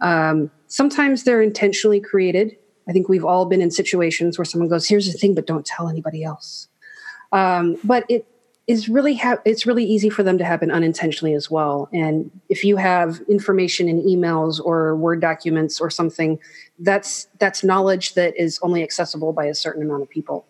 Um, 0.00 0.50
sometimes 0.66 1.24
they're 1.24 1.42
intentionally 1.42 2.00
created. 2.00 2.56
I 2.88 2.92
think 2.92 3.08
we've 3.08 3.24
all 3.24 3.46
been 3.46 3.60
in 3.60 3.70
situations 3.70 4.38
where 4.38 4.44
someone 4.44 4.68
goes, 4.68 4.88
"Here's 4.88 5.10
the 5.10 5.18
thing, 5.18 5.34
but 5.34 5.46
don't 5.46 5.66
tell 5.66 5.88
anybody 5.88 6.22
else." 6.22 6.68
Um, 7.32 7.76
but 7.82 8.04
it 8.08 8.26
is 8.66 8.88
really 8.88 9.14
ha- 9.14 9.38
it's 9.44 9.66
really 9.66 9.84
easy 9.84 10.10
for 10.10 10.22
them 10.22 10.38
to 10.38 10.44
happen 10.44 10.70
unintentionally 10.70 11.34
as 11.34 11.50
well. 11.50 11.88
And 11.92 12.30
if 12.48 12.64
you 12.64 12.76
have 12.76 13.20
information 13.28 13.88
in 13.88 14.02
emails 14.02 14.60
or 14.64 14.96
Word 14.96 15.20
documents 15.20 15.80
or 15.80 15.88
something, 15.88 16.38
that's 16.80 17.28
that's 17.38 17.62
knowledge 17.62 18.14
that 18.14 18.36
is 18.36 18.58
only 18.62 18.82
accessible 18.82 19.32
by 19.32 19.46
a 19.46 19.54
certain 19.54 19.82
amount 19.82 20.02
of 20.02 20.10
people. 20.10 20.46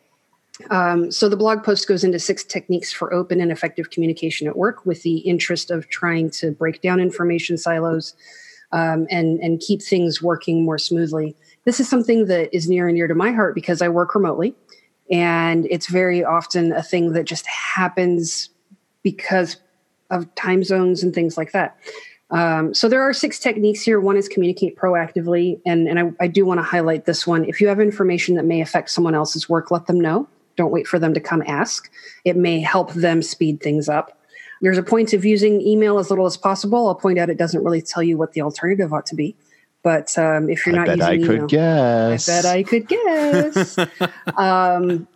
Um, 0.70 1.10
so 1.10 1.28
the 1.28 1.36
blog 1.36 1.62
post 1.62 1.86
goes 1.86 2.02
into 2.02 2.18
six 2.18 2.42
techniques 2.42 2.90
for 2.90 3.12
open 3.12 3.42
and 3.42 3.52
effective 3.52 3.90
communication 3.90 4.46
at 4.46 4.56
work, 4.56 4.86
with 4.86 5.02
the 5.02 5.18
interest 5.18 5.70
of 5.70 5.88
trying 5.90 6.30
to 6.30 6.50
break 6.50 6.80
down 6.80 6.98
information 6.98 7.58
silos 7.58 8.14
um, 8.72 9.06
and 9.10 9.38
and 9.40 9.60
keep 9.60 9.82
things 9.82 10.22
working 10.22 10.64
more 10.64 10.78
smoothly. 10.78 11.34
This 11.64 11.80
is 11.80 11.88
something 11.88 12.26
that 12.26 12.54
is 12.54 12.68
near 12.68 12.88
and 12.88 12.96
dear 12.96 13.08
to 13.08 13.14
my 13.14 13.32
heart 13.32 13.54
because 13.54 13.82
I 13.82 13.88
work 13.88 14.14
remotely, 14.14 14.54
and 15.10 15.66
it's 15.70 15.88
very 15.88 16.24
often 16.24 16.72
a 16.72 16.82
thing 16.82 17.12
that 17.12 17.24
just 17.24 17.46
happens 17.46 18.50
because 19.02 19.56
of 20.10 20.32
time 20.34 20.62
zones 20.62 21.02
and 21.02 21.14
things 21.14 21.36
like 21.36 21.52
that. 21.52 21.76
Um, 22.30 22.74
so 22.74 22.88
there 22.88 23.02
are 23.02 23.12
six 23.12 23.38
techniques 23.38 23.82
here. 23.82 24.00
One 24.00 24.16
is 24.16 24.28
communicate 24.28 24.76
proactively, 24.76 25.60
and 25.64 25.88
and 25.88 25.98
I, 25.98 26.24
I 26.24 26.26
do 26.26 26.44
want 26.44 26.58
to 26.58 26.64
highlight 26.64 27.04
this 27.04 27.26
one. 27.26 27.44
If 27.44 27.60
you 27.60 27.68
have 27.68 27.80
information 27.80 28.34
that 28.34 28.44
may 28.44 28.60
affect 28.60 28.90
someone 28.90 29.14
else's 29.14 29.48
work, 29.48 29.70
let 29.70 29.86
them 29.86 30.00
know. 30.00 30.28
Don't 30.56 30.72
wait 30.72 30.86
for 30.86 30.98
them 30.98 31.14
to 31.14 31.20
come 31.20 31.42
ask. 31.46 31.90
It 32.24 32.36
may 32.36 32.60
help 32.60 32.92
them 32.94 33.22
speed 33.22 33.60
things 33.60 33.88
up. 33.88 34.15
There's 34.62 34.78
a 34.78 34.82
point 34.82 35.12
of 35.12 35.24
using 35.24 35.60
email 35.60 35.98
as 35.98 36.10
little 36.10 36.26
as 36.26 36.36
possible. 36.36 36.88
I'll 36.88 36.94
point 36.94 37.18
out 37.18 37.30
it 37.30 37.38
doesn't 37.38 37.62
really 37.62 37.82
tell 37.82 38.02
you 38.02 38.16
what 38.16 38.32
the 38.32 38.40
alternative 38.42 38.92
ought 38.92 39.06
to 39.06 39.14
be. 39.14 39.36
But 39.82 40.16
um, 40.18 40.48
if 40.50 40.66
you're 40.66 40.74
I 40.74 40.78
not 40.78 40.86
bet 40.86 40.98
using 40.98 41.12
I 41.12 41.14
email, 41.14 41.40
could 41.40 41.48
guess. 41.50 42.28
I 42.28 42.32
bet 42.32 42.44
I 42.46 42.62
could 42.62 42.88
guess. 42.88 43.78
um, 44.36 45.06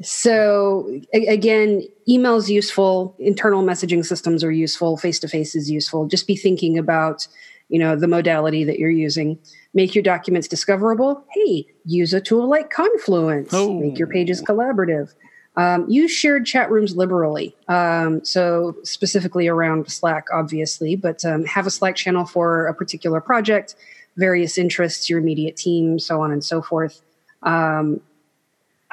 so 0.00 1.00
a- 1.12 1.26
again, 1.26 1.82
email 2.08 2.36
is 2.36 2.50
useful. 2.50 3.16
Internal 3.18 3.64
messaging 3.64 4.04
systems 4.04 4.44
are 4.44 4.52
useful. 4.52 4.96
Face 4.96 5.18
to 5.20 5.28
face 5.28 5.54
is 5.56 5.70
useful. 5.70 6.06
Just 6.06 6.26
be 6.26 6.36
thinking 6.36 6.78
about, 6.78 7.26
you 7.68 7.78
know, 7.78 7.96
the 7.96 8.06
modality 8.06 8.62
that 8.64 8.78
you're 8.78 8.90
using. 8.90 9.38
Make 9.74 9.94
your 9.94 10.04
documents 10.04 10.46
discoverable. 10.46 11.24
Hey, 11.32 11.66
use 11.84 12.14
a 12.14 12.20
tool 12.20 12.48
like 12.48 12.70
Confluence. 12.70 13.52
Oh. 13.52 13.72
Make 13.72 13.98
your 13.98 14.08
pages 14.08 14.42
collaborative. 14.42 15.12
Um, 15.58 15.90
use 15.90 16.12
shared 16.12 16.46
chat 16.46 16.70
rooms 16.70 16.96
liberally. 16.96 17.54
Um, 17.66 18.24
so 18.24 18.76
specifically 18.84 19.48
around 19.48 19.90
Slack, 19.90 20.28
obviously, 20.32 20.94
but 20.94 21.24
um, 21.24 21.44
have 21.46 21.66
a 21.66 21.70
Slack 21.70 21.96
channel 21.96 22.24
for 22.24 22.66
a 22.66 22.74
particular 22.74 23.20
project, 23.20 23.74
various 24.16 24.56
interests, 24.56 25.10
your 25.10 25.18
immediate 25.18 25.56
team, 25.56 25.98
so 25.98 26.22
on 26.22 26.30
and 26.30 26.44
so 26.44 26.62
forth. 26.62 27.02
Um, 27.42 28.00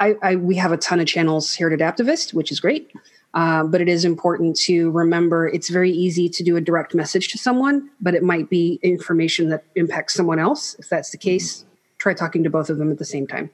I, 0.00 0.16
I, 0.22 0.36
we 0.36 0.56
have 0.56 0.72
a 0.72 0.76
ton 0.76 0.98
of 0.98 1.06
channels 1.06 1.54
here 1.54 1.70
at 1.70 1.78
Adaptavist, 1.78 2.34
which 2.34 2.50
is 2.50 2.58
great. 2.58 2.90
Uh, 3.32 3.62
but 3.62 3.80
it 3.80 3.88
is 3.88 4.04
important 4.04 4.56
to 4.56 4.90
remember 4.90 5.46
it's 5.46 5.68
very 5.68 5.90
easy 5.92 6.28
to 6.28 6.42
do 6.42 6.56
a 6.56 6.60
direct 6.60 6.94
message 6.94 7.28
to 7.28 7.38
someone, 7.38 7.90
but 8.00 8.14
it 8.14 8.22
might 8.22 8.48
be 8.50 8.80
information 8.82 9.50
that 9.50 9.62
impacts 9.76 10.14
someone 10.14 10.38
else. 10.38 10.74
If 10.78 10.88
that's 10.88 11.10
the 11.10 11.18
case, 11.18 11.64
try 11.98 12.14
talking 12.14 12.42
to 12.44 12.50
both 12.50 12.70
of 12.70 12.78
them 12.78 12.90
at 12.90 12.98
the 12.98 13.04
same 13.04 13.26
time. 13.26 13.50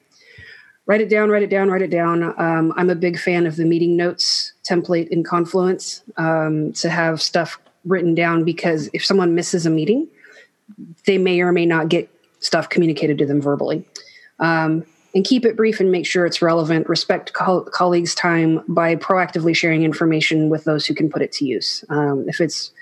Write 0.87 1.01
it 1.01 1.09
down, 1.09 1.31
write 1.31 1.43
it 1.43 1.51
down, 1.51 1.71
write 1.71 1.83
it 1.83 1.91
down. 1.91 2.23
Um, 2.41 2.73
I'm 2.77 2.91
a 2.91 2.95
big 2.97 3.19
fan 3.19 3.47
of 3.47 3.57
the 3.57 3.65
meeting 3.65 3.97
notes 3.97 4.53
template 4.69 5.09
in 5.09 5.23
Confluence 5.23 6.03
um, 6.17 6.73
to 6.75 6.91
have 6.91 7.23
stuff 7.23 7.59
written 7.85 8.15
down 8.15 8.45
because 8.45 8.91
if 8.93 9.05
someone 9.05 9.35
misses 9.35 9.65
a 9.65 9.71
meeting, 9.71 10.09
they 11.07 11.19
may 11.19 11.41
or 11.41 11.53
may 11.53 11.67
not 11.67 11.89
get 11.89 12.11
stuff 12.41 12.69
communicated 12.69 13.19
to 13.19 13.27
them 13.27 13.41
verbally. 13.41 13.85
Um, 14.41 14.85
and 15.15 15.25
keep 15.25 15.45
it 15.45 15.57
brief 15.57 15.79
and 15.79 15.93
make 15.93 16.07
sure 16.07 16.27
it's 16.27 16.43
relevant. 16.43 16.89
Respect 16.89 17.33
co- 17.33 17.65
colleagues' 17.65 18.15
time 18.15 18.65
by 18.67 18.97
proactively 18.97 19.55
sharing 19.55 19.83
information 19.83 20.49
with 20.49 20.65
those 20.65 20.87
who 20.87 20.95
can 20.95 21.11
put 21.11 21.23
it 21.23 21.33
to 21.33 21.45
use. 21.45 21.85
Um, 21.91 22.25
if 22.29 22.41
it's 22.41 22.73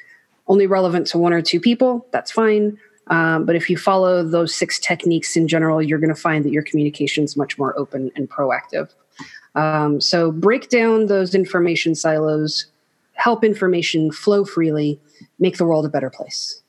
only 0.47 0.67
relevant 0.67 1.07
to 1.09 1.19
one 1.19 1.33
or 1.33 1.43
two 1.43 1.61
people, 1.61 2.07
that's 2.13 2.31
fine. 2.31 2.79
Um, 3.11 3.45
but 3.45 3.57
if 3.57 3.69
you 3.69 3.77
follow 3.77 4.23
those 4.23 4.55
six 4.55 4.79
techniques 4.79 5.37
in 5.37 5.49
general, 5.49 5.83
you're 5.83 5.99
going 5.99 6.15
to 6.15 6.21
find 6.21 6.45
that 6.45 6.53
your 6.53 6.63
communication 6.63 7.25
is 7.25 7.37
much 7.37 7.59
more 7.59 7.79
open 7.79 8.11
and 8.15 8.31
proactive. 8.31 8.89
Um, 9.57 10.01
so 10.01 10.31
break 10.31 10.69
down 10.69 11.07
those 11.07 11.35
information 11.35 11.95
silos, 11.97 12.67
help 13.15 13.43
information 13.45 14.13
flow 14.13 14.45
freely, 14.45 15.01
make 15.41 15.57
the 15.57 15.65
world 15.65 15.85
a 15.85 15.89
better 15.89 16.09
place. 16.09 16.63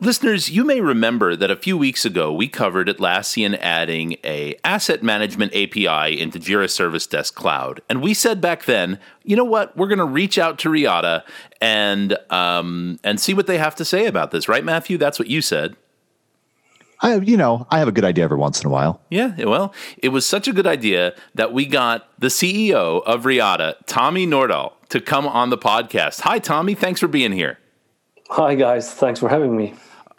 Listeners, 0.00 0.48
you 0.48 0.64
may 0.64 0.80
remember 0.80 1.34
that 1.34 1.50
a 1.50 1.56
few 1.56 1.76
weeks 1.76 2.04
ago 2.04 2.32
we 2.32 2.46
covered 2.46 2.86
Atlassian 2.86 3.58
adding 3.58 4.16
a 4.22 4.54
asset 4.62 5.02
management 5.02 5.52
API 5.52 6.20
into 6.20 6.38
Jira 6.38 6.70
Service 6.70 7.04
Desk 7.04 7.34
Cloud, 7.34 7.80
and 7.88 8.00
we 8.00 8.14
said 8.14 8.40
back 8.40 8.66
then, 8.66 9.00
you 9.24 9.34
know 9.34 9.42
what, 9.42 9.76
we're 9.76 9.88
going 9.88 9.98
to 9.98 10.04
reach 10.04 10.38
out 10.38 10.56
to 10.60 10.68
Riada 10.68 11.24
and 11.60 12.16
um, 12.30 13.00
and 13.02 13.18
see 13.18 13.34
what 13.34 13.48
they 13.48 13.58
have 13.58 13.74
to 13.74 13.84
say 13.84 14.06
about 14.06 14.30
this, 14.30 14.48
right, 14.48 14.62
Matthew? 14.62 14.98
That's 14.98 15.18
what 15.18 15.26
you 15.26 15.42
said. 15.42 15.74
I, 17.00 17.16
you 17.16 17.36
know, 17.36 17.66
I 17.68 17.80
have 17.80 17.88
a 17.88 17.92
good 17.92 18.04
idea 18.04 18.22
every 18.22 18.38
once 18.38 18.60
in 18.60 18.68
a 18.68 18.70
while. 18.70 19.00
Yeah, 19.10 19.34
well, 19.44 19.74
it 19.96 20.10
was 20.10 20.24
such 20.24 20.46
a 20.46 20.52
good 20.52 20.66
idea 20.66 21.14
that 21.34 21.52
we 21.52 21.66
got 21.66 22.08
the 22.20 22.28
CEO 22.28 23.02
of 23.04 23.24
Riada, 23.24 23.74
Tommy 23.86 24.28
Nordahl, 24.28 24.74
to 24.90 25.00
come 25.00 25.26
on 25.26 25.50
the 25.50 25.58
podcast. 25.58 26.20
Hi, 26.20 26.38
Tommy. 26.38 26.76
Thanks 26.76 27.00
for 27.00 27.08
being 27.08 27.32
here. 27.32 27.58
Hi, 28.30 28.54
guys. 28.54 28.92
Thanks 28.92 29.18
for 29.18 29.28
having 29.28 29.56
me. 29.56 29.74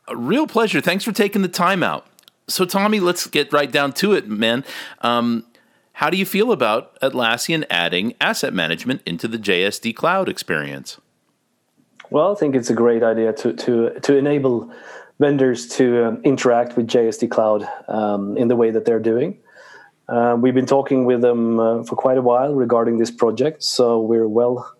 A 0.09 0.15
real 0.15 0.47
pleasure. 0.47 0.81
Thanks 0.81 1.03
for 1.03 1.11
taking 1.11 1.43
the 1.43 1.47
time 1.47 1.83
out. 1.83 2.07
So, 2.47 2.65
Tommy, 2.65 2.99
let's 2.99 3.27
get 3.27 3.53
right 3.53 3.71
down 3.71 3.93
to 3.93 4.13
it, 4.13 4.27
man. 4.27 4.65
Um, 5.01 5.45
how 5.93 6.09
do 6.09 6.17
you 6.17 6.25
feel 6.25 6.51
about 6.51 6.99
Atlassian 7.01 7.63
adding 7.69 8.15
asset 8.19 8.53
management 8.53 9.01
into 9.05 9.27
the 9.27 9.37
JSD 9.37 9.95
cloud 9.95 10.27
experience? 10.27 10.99
Well, 12.09 12.31
I 12.31 12.35
think 12.35 12.55
it's 12.55 12.71
a 12.71 12.73
great 12.73 13.03
idea 13.03 13.33
to 13.33 13.53
to 13.53 13.99
to 13.99 14.17
enable 14.17 14.71
vendors 15.19 15.67
to 15.67 16.05
um, 16.05 16.21
interact 16.23 16.75
with 16.75 16.87
JSD 16.87 17.29
Cloud 17.29 17.67
um, 17.87 18.37
in 18.37 18.47
the 18.47 18.55
way 18.55 18.71
that 18.71 18.85
they're 18.85 18.99
doing. 18.99 19.37
Uh, 20.07 20.35
we've 20.39 20.55
been 20.55 20.65
talking 20.65 21.05
with 21.05 21.21
them 21.21 21.59
uh, 21.59 21.83
for 21.83 21.95
quite 21.95 22.17
a 22.17 22.21
while 22.21 22.55
regarding 22.55 22.97
this 22.97 23.11
project, 23.11 23.61
so 23.61 23.99
we're 23.99 24.27
well 24.27 24.73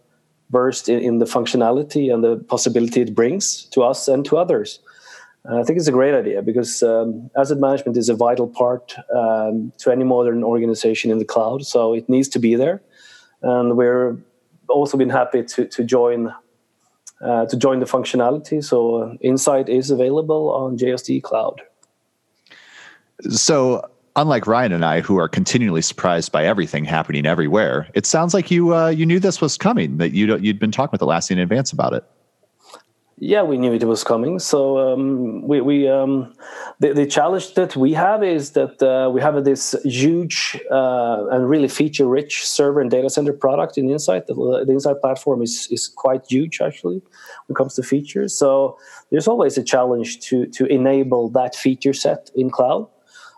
versed 0.50 0.90
in, 0.90 1.00
in 1.00 1.20
the 1.20 1.26
functionality 1.26 2.12
and 2.12 2.24
the 2.24 2.38
possibility 2.48 3.02
it 3.02 3.14
brings 3.14 3.66
to 3.66 3.84
us 3.84 4.08
and 4.08 4.26
to 4.26 4.38
others. 4.38 4.80
I 5.46 5.64
think 5.64 5.80
it's 5.80 5.88
a 5.88 5.94
great 5.94 6.14
idea 6.14 6.42
because 6.42 6.84
um, 6.84 7.30
asset 7.36 7.60
management 7.60 7.98
is 7.98 8.10
a 8.10 8.14
vital 8.14 8.48
part 8.48 8.96
um, 9.16 9.72
to 9.78 9.92
any 9.92 10.04
modern 10.04 10.44
organization 10.44 11.12
in 11.12 11.18
the 11.18 11.26
cloud. 11.26 11.66
So 11.66 11.94
it 11.94 12.10
needs 12.10 12.28
to 12.30 12.40
be 12.40 12.56
there, 12.56 12.82
and 13.42 13.78
we're 13.78 14.18
also 14.68 14.98
been 14.98 15.10
happy 15.10 15.44
to 15.44 15.66
to 15.66 15.84
join 15.84 16.34
uh, 17.22 17.46
to 17.46 17.58
join 17.58 17.80
the 17.80 17.86
functionality. 17.86 18.64
So 18.64 18.96
uh, 18.96 19.14
Insight 19.22 19.70
is 19.70 19.92
available 19.92 20.52
on 20.52 20.78
JSD 20.78 21.24
Cloud. 21.24 21.62
So 23.30 23.90
unlike 24.16 24.48
Ryan 24.48 24.74
and 24.74 24.86
I, 24.86 25.02
who 25.02 25.18
are 25.18 25.28
continually 25.28 25.82
surprised 25.82 26.32
by 26.32 26.46
everything 26.46 26.86
happening 26.86 27.26
everywhere, 27.26 27.88
it 27.94 28.06
sounds 28.06 28.34
like 28.34 28.52
you 28.52 28.76
uh, 28.76 28.90
you 28.90 29.06
knew 29.06 29.20
this 29.20 29.42
was 29.42 29.58
coming. 29.58 29.98
That 29.98 30.14
you 30.14 30.38
you'd 30.38 30.60
been 30.60 30.72
talking 30.72 30.92
with 30.92 31.02
Atlassian 31.02 31.32
in 31.32 31.40
advance 31.40 31.72
about 31.72 31.94
it. 31.94 32.04
Yeah, 33.22 33.44
we 33.44 33.58
knew 33.58 33.74
it 33.74 33.84
was 33.84 34.06
coming. 34.06 34.40
So 34.40 34.78
um, 34.80 35.46
we, 35.46 35.60
we 35.60 35.90
um, 35.90 36.34
the, 36.80 36.94
the 36.94 37.06
challenge 37.06 37.54
that 37.56 37.76
we 37.76 37.92
have 37.92 38.24
is 38.24 38.52
that 38.52 38.82
uh, 38.82 39.10
we 39.10 39.20
have 39.20 39.44
this 39.44 39.76
huge 39.84 40.58
uh, 40.72 41.28
and 41.30 41.50
really 41.50 41.68
feature-rich 41.68 42.46
server 42.46 42.80
and 42.80 42.90
data 42.90 43.10
center 43.10 43.34
product 43.34 43.78
in 43.78 43.90
Insight. 43.90 44.28
The, 44.28 44.64
the 44.66 44.72
Insight 44.72 45.02
platform 45.02 45.42
is 45.42 45.68
is 45.70 45.90
quite 45.90 46.28
huge 46.30 46.62
actually 46.62 47.02
when 47.48 47.52
it 47.52 47.56
comes 47.56 47.76
to 47.76 47.84
features. 47.84 48.34
So 48.34 48.78
there's 49.12 49.28
always 49.28 49.58
a 49.58 49.64
challenge 49.64 50.22
to 50.30 50.46
to 50.46 50.66
enable 50.68 51.30
that 51.32 51.56
feature 51.56 51.94
set 51.94 52.32
in 52.36 52.50
cloud. 52.50 52.88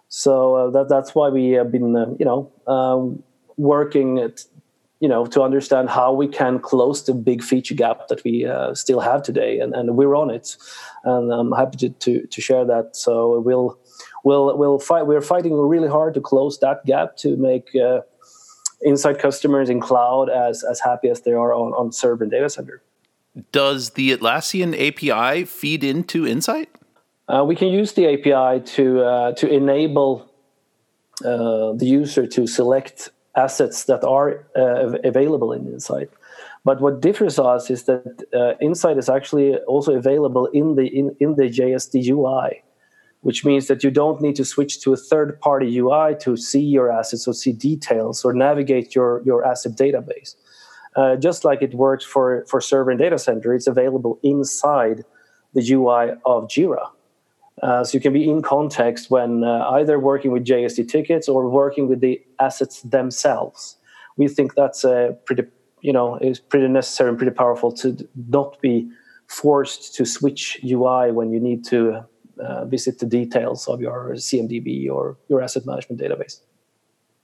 So 0.10 0.56
uh, 0.56 0.70
that 0.72 0.90
that's 0.90 1.16
why 1.16 1.30
we 1.30 1.52
have 1.52 1.72
been 1.72 1.96
uh, 1.96 2.06
you 2.20 2.26
know 2.26 2.52
um, 2.68 3.24
working 3.58 4.20
at 4.20 4.46
you 5.02 5.10
know 5.10 5.26
to 5.26 5.42
understand 5.42 5.90
how 5.90 6.14
we 6.14 6.28
can 6.28 6.60
close 6.60 7.04
the 7.04 7.14
big 7.14 7.44
feature 7.44 7.76
gap 7.76 8.08
that 8.08 8.24
we 8.24 8.46
uh, 8.46 8.74
still 8.74 9.02
have 9.02 9.24
today 9.24 9.60
and, 9.60 9.74
and 9.74 9.98
we're 9.98 10.16
on 10.16 10.30
it. 10.30 10.56
And 11.04 11.34
i'm 11.34 11.52
happy 11.52 11.78
to, 11.78 11.90
to, 11.90 12.28
to 12.28 12.42
share 12.42 12.64
that. 12.66 12.96
So 12.96 13.42
we'll 13.42 13.78
we'll 14.24 14.58
we'll 14.58 14.80
fight 14.80 15.08
we're 15.08 15.28
fighting 15.34 15.54
really 15.54 15.90
hard 15.90 16.14
to 16.14 16.22
close 16.22 16.60
that 16.60 16.86
gap 16.86 17.18
to 17.18 17.36
make 17.36 17.76
uh, 17.76 18.02
Insight 18.84 19.20
customers 19.20 19.70
in 19.70 19.80
cloud 19.80 20.30
as 20.30 20.64
as 20.64 20.80
happy 20.80 21.08
as 21.10 21.22
they 21.22 21.34
are 21.34 21.54
on, 21.54 21.72
on 21.74 21.92
server 21.92 22.24
and 22.24 22.32
data 22.32 22.50
center. 22.50 22.82
Does 23.52 23.92
the 23.92 24.18
atlassian 24.18 24.74
api 24.74 25.46
feed 25.46 25.84
into 25.84 26.26
insight? 26.26 26.70
Uh, 27.28 27.44
we 27.46 27.56
can 27.56 27.68
use 27.68 27.94
the 27.94 28.08
api 28.08 28.66
to 28.76 29.02
uh, 29.04 29.32
to 29.34 29.48
enable 29.48 30.32
uh, 31.24 31.74
the 31.74 31.86
user 31.86 32.26
to 32.26 32.48
select 32.48 33.12
assets 33.36 33.86
that 33.86 34.04
are 34.04 34.46
uh, 34.56 34.98
available 35.04 35.54
in 35.54 35.68
Insight. 35.68 36.10
But 36.64 36.82
what 36.82 37.02
differs 37.02 37.40
us 37.40 37.70
is 37.70 37.84
that 37.84 38.24
uh, 38.34 38.54
Insight 38.62 38.98
is 38.98 39.10
actually 39.10 39.58
also 39.60 39.96
available 39.96 40.46
in 40.48 40.76
the 40.76 40.88
in, 40.88 41.16
in 41.20 41.36
the 41.36 41.44
JSD 41.44 42.08
UI, 42.10 42.64
which 43.22 43.44
means 43.44 43.68
that 43.68 43.84
you 43.84 43.90
don't 43.92 44.22
need 44.22 44.36
to 44.36 44.46
switch 44.46 44.82
to 44.82 44.94
a 44.94 44.98
third-party 44.98 45.80
UI 45.80 46.16
to 46.22 46.38
see 46.38 46.62
your 46.62 46.92
assets 46.92 47.28
or 47.28 47.34
see 47.34 47.52
details 47.52 48.24
or 48.24 48.34
navigate 48.34 48.94
your 48.94 49.22
your 49.26 49.44
asset 49.44 49.74
database. 49.74 50.36
Uh, 50.96 51.16
just 51.16 51.46
like 51.46 51.62
it 51.62 51.74
works 51.74 52.06
for 52.06 52.46
for 52.46 52.62
server 52.62 52.92
and 52.92 53.00
data 53.00 53.18
center, 53.18 53.54
it's 53.54 53.68
available 53.68 54.20
inside 54.22 55.04
the 55.54 55.72
UI 55.72 56.12
of 56.26 56.48
Jira. 56.48 56.90
Uh, 57.62 57.84
so 57.84 57.96
you 57.96 58.02
can 58.02 58.14
be 58.14 58.28
in 58.28 58.42
context 58.42 59.12
when 59.12 59.44
uh, 59.44 59.70
either 59.72 60.00
working 60.00 60.32
with 60.32 60.46
JSD 60.46 60.90
tickets 60.90 61.30
or 61.30 61.48
working 61.48 61.88
with 61.88 62.02
the 62.02 62.22
assets 62.40 62.82
themselves. 62.82 63.78
We 64.18 64.28
think 64.28 64.56
that's 64.56 64.84
a 64.84 65.18
pretty, 65.26 65.44
you 65.82 65.94
know, 65.94 66.16
is 66.18 66.40
pretty 66.40 66.68
necessary 66.68 67.10
and 67.10 67.18
pretty 67.18 67.36
powerful 67.36 67.72
to 67.74 68.08
not 68.30 68.60
be 68.62 68.90
forced 69.28 69.96
to 69.96 70.06
switch 70.06 70.60
UI 70.64 71.12
when 71.12 71.32
you 71.32 71.40
need 71.40 71.64
to 71.66 72.04
uh, 72.40 72.66
visit 72.66 73.00
the 73.00 73.06
details 73.06 73.68
of 73.68 73.80
your 73.80 74.14
CMDB 74.16 74.90
or 74.90 75.18
your 75.30 75.42
asset 75.42 75.66
management 75.66 76.02
database. 76.02 76.42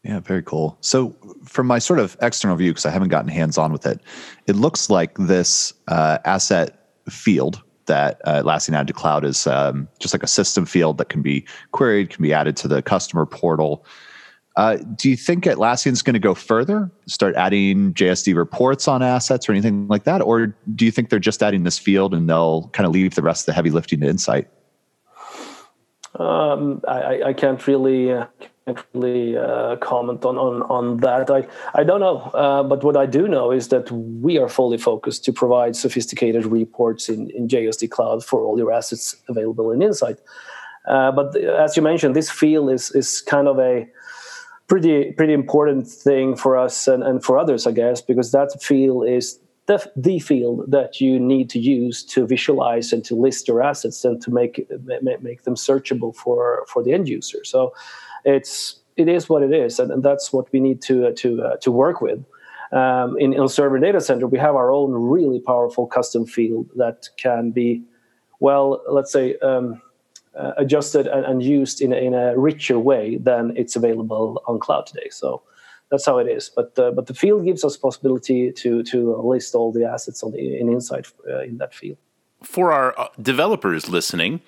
Yeah, 0.03 0.19
very 0.19 0.43
cool. 0.43 0.77
So, 0.81 1.15
from 1.43 1.67
my 1.67 1.79
sort 1.79 1.99
of 1.99 2.15
external 2.21 2.55
view, 2.55 2.71
because 2.71 2.85
I 2.85 2.91
haven't 2.91 3.09
gotten 3.09 3.29
hands 3.29 3.57
on 3.57 3.73
with 3.73 3.85
it, 3.85 3.99
it 4.45 4.55
looks 4.55 4.89
like 4.89 5.17
this 5.17 5.73
uh, 5.87 6.19
asset 6.23 6.91
field 7.09 7.61
that 7.87 8.21
uh, 8.25 8.43
Atlassian 8.43 8.75
added 8.75 8.87
to 8.87 8.93
cloud 8.93 9.25
is 9.25 9.47
um, 9.47 9.87
just 9.99 10.13
like 10.13 10.23
a 10.23 10.27
system 10.27 10.65
field 10.65 10.97
that 10.99 11.09
can 11.09 11.21
be 11.21 11.45
queried, 11.71 12.09
can 12.09 12.23
be 12.23 12.33
added 12.33 12.55
to 12.57 12.67
the 12.67 12.81
customer 12.81 13.25
portal. 13.25 13.85
Uh, 14.55 14.77
do 14.95 15.09
you 15.09 15.15
think 15.15 15.43
Atlassian's 15.43 16.01
going 16.01 16.15
to 16.15 16.19
go 16.19 16.33
further, 16.33 16.89
start 17.05 17.35
adding 17.35 17.93
JSD 17.93 18.35
reports 18.35 18.87
on 18.87 19.03
assets 19.03 19.47
or 19.47 19.51
anything 19.51 19.87
like 19.87 20.03
that? 20.05 20.21
Or 20.21 20.47
do 20.75 20.83
you 20.83 20.91
think 20.91 21.09
they're 21.09 21.19
just 21.19 21.43
adding 21.43 21.63
this 21.63 21.77
field 21.77 22.13
and 22.13 22.27
they'll 22.27 22.69
kind 22.69 22.87
of 22.87 22.91
leave 22.91 23.13
the 23.13 23.21
rest 23.21 23.43
of 23.43 23.45
the 23.47 23.53
heavy 23.53 23.69
lifting 23.69 23.99
to 24.01 24.07
Insight? 24.07 24.47
Um, 26.19 26.81
I, 26.87 27.21
I, 27.27 27.33
can't 27.33 27.65
really 27.67 28.11
uh, 28.11 28.25
can't 28.65 28.83
really 28.93 29.37
uh, 29.37 29.75
comment 29.77 30.25
on, 30.25 30.37
on 30.37 30.63
on 30.63 30.97
that. 30.97 31.29
I 31.29 31.47
I 31.75 31.83
don't 31.83 31.99
know, 31.99 32.17
uh, 32.33 32.63
but 32.63 32.83
what 32.83 32.97
I 32.97 33.05
do 33.05 33.27
know 33.27 33.51
is 33.51 33.67
that 33.67 33.91
we 33.91 34.39
are 34.39 34.49
fully 34.49 34.77
focused 34.79 35.25
to 35.25 35.33
provide 35.33 35.75
sophisticated 35.75 36.45
reports 36.45 37.07
in 37.07 37.29
in 37.31 37.47
JSD 37.47 37.91
Cloud 37.91 38.25
for 38.25 38.41
all 38.41 38.57
your 38.57 38.71
assets 38.71 39.15
available 39.29 39.71
in 39.71 39.81
Insight. 39.81 40.17
Uh, 40.87 41.11
but 41.11 41.35
as 41.35 41.77
you 41.77 41.83
mentioned, 41.83 42.15
this 42.15 42.31
field 42.31 42.71
is 42.71 42.91
is 42.91 43.21
kind 43.21 43.47
of 43.47 43.59
a 43.59 43.87
pretty 44.67 45.11
pretty 45.13 45.33
important 45.33 45.87
thing 45.87 46.35
for 46.35 46.57
us 46.57 46.87
and, 46.87 47.03
and 47.03 47.23
for 47.23 47.37
others, 47.37 47.67
I 47.67 47.71
guess, 47.71 48.01
because 48.01 48.31
that 48.31 48.61
field 48.61 49.07
is 49.07 49.39
the, 49.67 49.91
the 49.95 50.19
field 50.19 50.63
that 50.71 50.99
you 50.99 51.19
need 51.19 51.49
to 51.51 51.59
use 51.59 52.03
to 52.03 52.25
visualize 52.25 52.93
and 52.93 53.03
to 53.05 53.15
list 53.15 53.47
your 53.47 53.61
assets 53.61 54.03
and 54.03 54.21
to 54.21 54.31
make 54.31 54.67
make, 55.01 55.43
them 55.43 55.55
searchable 55.55 56.15
for 56.15 56.65
for 56.67 56.83
the 56.83 56.93
end 56.93 57.07
user. 57.07 57.43
So 57.43 57.73
it's 58.25 58.79
it 58.95 59.07
is 59.07 59.29
what 59.29 59.43
it 59.43 59.53
is, 59.53 59.79
and, 59.79 59.91
and 59.91 60.01
that's 60.03 60.33
what 60.33 60.51
we 60.51 60.59
need 60.59 60.81
to 60.83 61.07
uh, 61.07 61.11
to 61.17 61.43
uh, 61.43 61.57
to 61.57 61.71
work 61.71 62.01
with. 62.01 62.23
Um, 62.71 63.17
in, 63.17 63.33
in 63.33 63.47
server 63.47 63.79
data 63.79 64.01
center, 64.01 64.27
we 64.27 64.39
have 64.39 64.55
our 64.55 64.71
own 64.71 64.91
really 64.91 65.39
powerful 65.39 65.87
custom 65.87 66.25
field 66.25 66.69
that 66.75 67.07
can 67.15 67.51
be, 67.51 67.81
well, 68.41 68.81
let's 68.89 69.09
say, 69.09 69.37
um, 69.37 69.81
uh, 70.37 70.51
adjusted 70.57 71.07
and, 71.07 71.25
and, 71.25 71.41
used 71.41 71.81
in 71.81 71.93
a, 71.93 71.95
in 71.95 72.13
a 72.13 72.37
richer 72.37 72.77
way 72.77 73.17
than 73.17 73.55
it's 73.55 73.77
available 73.77 74.43
on 74.47 74.59
cloud 74.59 74.85
today. 74.85 75.07
So 75.09 75.43
that's 75.89 76.05
how 76.05 76.17
it 76.17 76.27
is. 76.27 76.49
But 76.55 76.77
uh, 76.77 76.91
but 76.91 77.07
the 77.07 77.13
field 77.13 77.45
gives 77.45 77.63
us 77.63 77.77
possibility 77.77 78.51
to 78.51 78.83
to 78.83 79.15
list 79.17 79.55
all 79.55 79.71
the 79.71 79.85
assets 79.85 80.23
on 80.23 80.31
the 80.31 80.57
in 80.59 80.69
Insight 80.69 81.07
uh, 81.29 81.41
in 81.41 81.57
that 81.57 81.73
field. 81.73 81.97
For 82.43 82.71
our 82.71 82.99
uh, 82.99 83.07
developers 83.21 83.89
listening, 83.89 84.41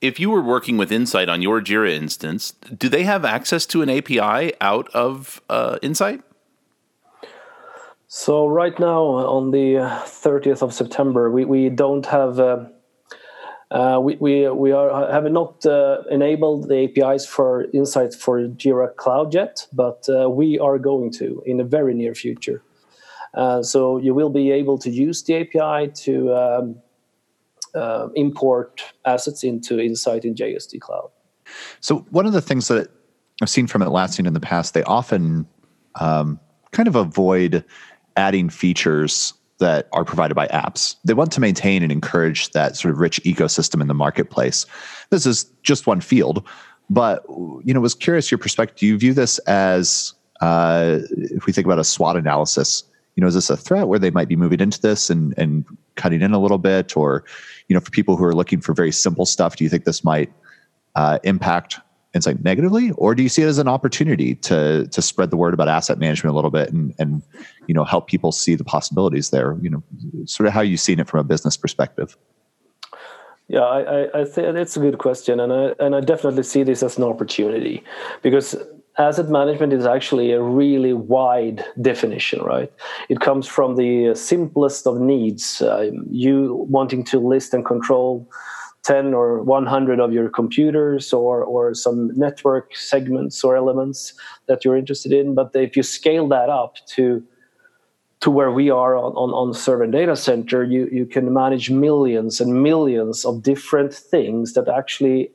if 0.00 0.18
you 0.18 0.30
were 0.30 0.42
working 0.42 0.76
with 0.76 0.90
Insight 0.90 1.28
on 1.28 1.42
your 1.42 1.60
Jira 1.60 1.90
instance, 1.90 2.52
do 2.76 2.88
they 2.88 3.04
have 3.04 3.24
access 3.24 3.66
to 3.66 3.82
an 3.82 3.90
API 3.90 4.52
out 4.60 4.88
of 4.94 5.42
uh, 5.48 5.78
Insight? 5.82 6.22
So 8.06 8.46
right 8.46 8.78
now, 8.78 9.02
on 9.02 9.50
the 9.50 9.74
30th 10.06 10.62
of 10.62 10.72
September, 10.72 11.30
we, 11.32 11.44
we 11.44 11.68
don't 11.68 12.06
have 12.06 12.38
uh, 13.70 13.98
we, 14.00 14.16
we, 14.16 14.48
we 14.48 14.72
are 14.72 15.10
have 15.10 15.24
not 15.30 15.64
uh, 15.66 16.02
enabled 16.10 16.68
the 16.68 16.84
APIs 16.84 17.26
for 17.26 17.66
Insight 17.72 18.14
for 18.14 18.40
Jira 18.48 18.94
Cloud 18.96 19.34
yet, 19.34 19.66
but 19.72 20.06
uh, 20.08 20.28
we 20.28 20.58
are 20.58 20.78
going 20.78 21.10
to 21.12 21.42
in 21.46 21.56
the 21.56 21.64
very 21.64 21.94
near 21.94 22.14
future. 22.14 22.62
Uh, 23.34 23.62
so 23.62 23.98
you 23.98 24.14
will 24.14 24.30
be 24.30 24.50
able 24.52 24.78
to 24.78 24.90
use 24.90 25.22
the 25.24 25.34
API 25.40 25.90
to 25.92 26.34
um, 26.34 26.76
uh, 27.74 28.08
import 28.14 28.82
assets 29.04 29.42
into 29.42 29.80
Insight 29.80 30.24
in 30.24 30.34
JSD 30.34 30.80
Cloud. 30.80 31.10
So 31.80 32.06
one 32.10 32.26
of 32.26 32.32
the 32.32 32.40
things 32.40 32.68
that 32.68 32.88
I've 33.42 33.50
seen 33.50 33.66
from 33.66 33.82
Atlassian 33.82 34.26
in 34.26 34.34
the 34.34 34.40
past, 34.40 34.74
they 34.74 34.84
often 34.84 35.46
um, 35.96 36.38
kind 36.70 36.86
of 36.86 36.94
avoid 36.94 37.64
adding 38.16 38.48
features 38.48 39.34
that 39.58 39.88
are 39.92 40.04
provided 40.04 40.34
by 40.34 40.46
apps. 40.48 40.96
They 41.04 41.14
want 41.14 41.32
to 41.32 41.40
maintain 41.40 41.82
and 41.82 41.92
encourage 41.92 42.50
that 42.50 42.76
sort 42.76 42.92
of 42.92 43.00
rich 43.00 43.20
ecosystem 43.24 43.80
in 43.80 43.88
the 43.88 43.94
marketplace. 43.94 44.66
This 45.10 45.26
is 45.26 45.44
just 45.62 45.86
one 45.86 46.00
field, 46.00 46.46
but 46.90 47.24
you 47.28 47.72
know, 47.72 47.80
was 47.80 47.94
curious 47.94 48.30
your 48.30 48.38
perspective. 48.38 48.78
Do 48.78 48.86
you 48.86 48.98
view 48.98 49.14
this 49.14 49.38
as 49.40 50.14
uh, 50.40 50.98
if 51.12 51.46
we 51.46 51.52
think 51.52 51.66
about 51.66 51.78
a 51.78 51.84
SWOT 51.84 52.16
analysis? 52.16 52.84
You 53.16 53.20
know, 53.20 53.28
is 53.28 53.34
this 53.34 53.48
a 53.48 53.56
threat 53.56 53.86
where 53.86 53.98
they 53.98 54.10
might 54.10 54.28
be 54.28 54.36
moving 54.36 54.60
into 54.60 54.80
this 54.80 55.08
and 55.08 55.34
and 55.38 55.64
cutting 55.94 56.20
in 56.20 56.32
a 56.32 56.40
little 56.40 56.58
bit, 56.58 56.96
or 56.96 57.24
you 57.68 57.74
know, 57.74 57.80
for 57.80 57.90
people 57.90 58.16
who 58.16 58.24
are 58.24 58.34
looking 58.34 58.60
for 58.60 58.74
very 58.74 58.92
simple 58.92 59.24
stuff, 59.24 59.56
do 59.56 59.64
you 59.64 59.70
think 59.70 59.84
this 59.84 60.02
might 60.02 60.32
uh, 60.96 61.18
impact 61.22 61.78
Insight 62.14 62.44
negatively, 62.44 62.92
or 62.92 63.12
do 63.16 63.24
you 63.24 63.28
see 63.28 63.42
it 63.42 63.46
as 63.46 63.58
an 63.58 63.66
opportunity 63.66 64.36
to 64.36 64.86
to 64.86 65.02
spread 65.02 65.30
the 65.30 65.36
word 65.36 65.52
about 65.52 65.66
asset 65.66 65.98
management 65.98 66.32
a 66.32 66.36
little 66.36 66.52
bit 66.52 66.72
and 66.72 66.94
and 67.00 67.22
you 67.66 67.74
know 67.74 67.84
help 67.84 68.06
people 68.06 68.32
see 68.32 68.54
the 68.54 68.64
possibilities 68.64 69.30
there? 69.30 69.56
You 69.60 69.70
know, 69.70 69.82
sort 70.26 70.46
of 70.46 70.52
how 70.52 70.60
you've 70.60 70.80
seen 70.80 71.00
it 71.00 71.08
from 71.08 71.20
a 71.20 71.24
business 71.24 71.56
perspective. 71.56 72.16
Yeah, 73.48 73.60
I, 73.60 74.20
I 74.20 74.24
think 74.24 74.56
it's 74.56 74.76
a 74.76 74.80
good 74.80 74.98
question, 74.98 75.38
and 75.40 75.52
I 75.52 75.74
and 75.78 75.94
I 75.94 76.00
definitely 76.00 76.44
see 76.44 76.62
this 76.62 76.82
as 76.82 76.96
an 76.98 77.04
opportunity 77.04 77.84
because 78.22 78.56
asset 78.98 79.28
management 79.28 79.72
is 79.72 79.86
actually 79.86 80.32
a 80.32 80.40
really 80.40 80.92
wide 80.92 81.64
definition, 81.80 82.42
right? 82.42 82.72
It 83.08 83.20
comes 83.20 83.46
from 83.46 83.76
the 83.76 84.14
simplest 84.14 84.86
of 84.86 85.00
needs, 85.00 85.60
uh, 85.60 85.90
you 86.10 86.66
wanting 86.70 87.04
to 87.04 87.18
list 87.18 87.54
and 87.54 87.64
control 87.64 88.28
10 88.84 89.14
or 89.14 89.42
100 89.42 89.98
of 89.98 90.12
your 90.12 90.28
computers 90.28 91.12
or, 91.12 91.42
or 91.42 91.74
some 91.74 92.12
network 92.16 92.76
segments 92.76 93.42
or 93.42 93.56
elements 93.56 94.12
that 94.46 94.64
you're 94.64 94.76
interested 94.76 95.12
in. 95.12 95.34
But 95.34 95.50
if 95.54 95.76
you 95.76 95.82
scale 95.82 96.28
that 96.28 96.50
up 96.50 96.76
to 96.94 97.22
to 98.24 98.30
where 98.30 98.50
we 98.50 98.70
are 98.70 98.96
on, 98.96 99.12
on, 99.16 99.30
on 99.32 99.52
server 99.52 99.86
data 99.86 100.16
center, 100.16 100.64
you, 100.64 100.88
you 100.90 101.04
can 101.04 101.34
manage 101.34 101.68
millions 101.68 102.40
and 102.40 102.62
millions 102.62 103.22
of 103.26 103.42
different 103.42 103.92
things 103.92 104.54
that 104.54 104.66
actually 104.66 105.30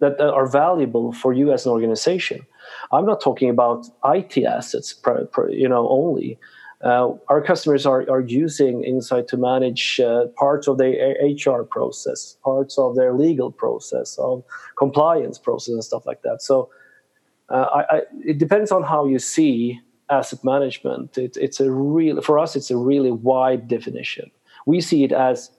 that 0.00 0.20
are 0.20 0.46
valuable 0.46 1.10
for 1.10 1.32
you 1.32 1.50
as 1.54 1.64
an 1.64 1.72
organization. 1.72 2.46
I'm 2.92 3.06
not 3.06 3.22
talking 3.22 3.48
about 3.48 3.86
IT 4.04 4.44
assets, 4.44 4.94
you 5.48 5.70
know, 5.70 5.88
only. 5.88 6.38
Uh, 6.84 7.14
our 7.30 7.40
customers 7.40 7.86
are, 7.86 8.02
are 8.10 8.20
using 8.20 8.84
Insight 8.84 9.26
to 9.28 9.38
manage 9.38 9.98
uh, 9.98 10.26
parts 10.36 10.68
of 10.68 10.76
their 10.76 11.16
HR 11.22 11.64
process, 11.64 12.36
parts 12.44 12.76
of 12.76 12.94
their 12.94 13.14
legal 13.14 13.50
process, 13.50 14.18
of 14.18 14.44
compliance 14.76 15.38
process, 15.38 15.72
and 15.72 15.82
stuff 15.82 16.04
like 16.04 16.20
that. 16.22 16.42
So 16.42 16.68
uh, 17.48 17.68
I, 17.78 17.96
I, 17.96 18.00
it 18.22 18.36
depends 18.36 18.70
on 18.70 18.82
how 18.82 19.06
you 19.06 19.18
see 19.18 19.80
asset 20.10 20.42
management. 20.44 21.18
It, 21.18 21.36
it's 21.36 21.60
a 21.60 21.70
real 21.70 22.20
for 22.22 22.38
us. 22.38 22.56
It's 22.56 22.70
a 22.70 22.76
really 22.76 23.10
wide 23.10 23.68
definition. 23.68 24.30
We 24.66 24.80
see 24.80 25.04
it 25.04 25.12
as 25.12 25.50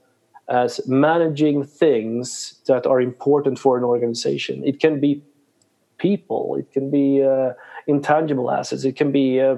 as 0.48 0.82
managing 0.88 1.64
things 1.64 2.60
that 2.68 2.88
are 2.88 3.00
important 3.00 3.60
for 3.60 3.78
an 3.78 3.84
organization. 3.84 4.64
It 4.66 4.80
can 4.80 5.00
be 5.00 5.22
people. 5.98 6.56
It 6.58 6.72
can 6.72 6.90
be 6.90 7.24
uh, 7.24 7.54
intangible 7.86 8.50
assets. 8.52 8.84
It 8.84 8.96
can 8.96 9.12
be 9.12 9.40
uh, 9.40 9.58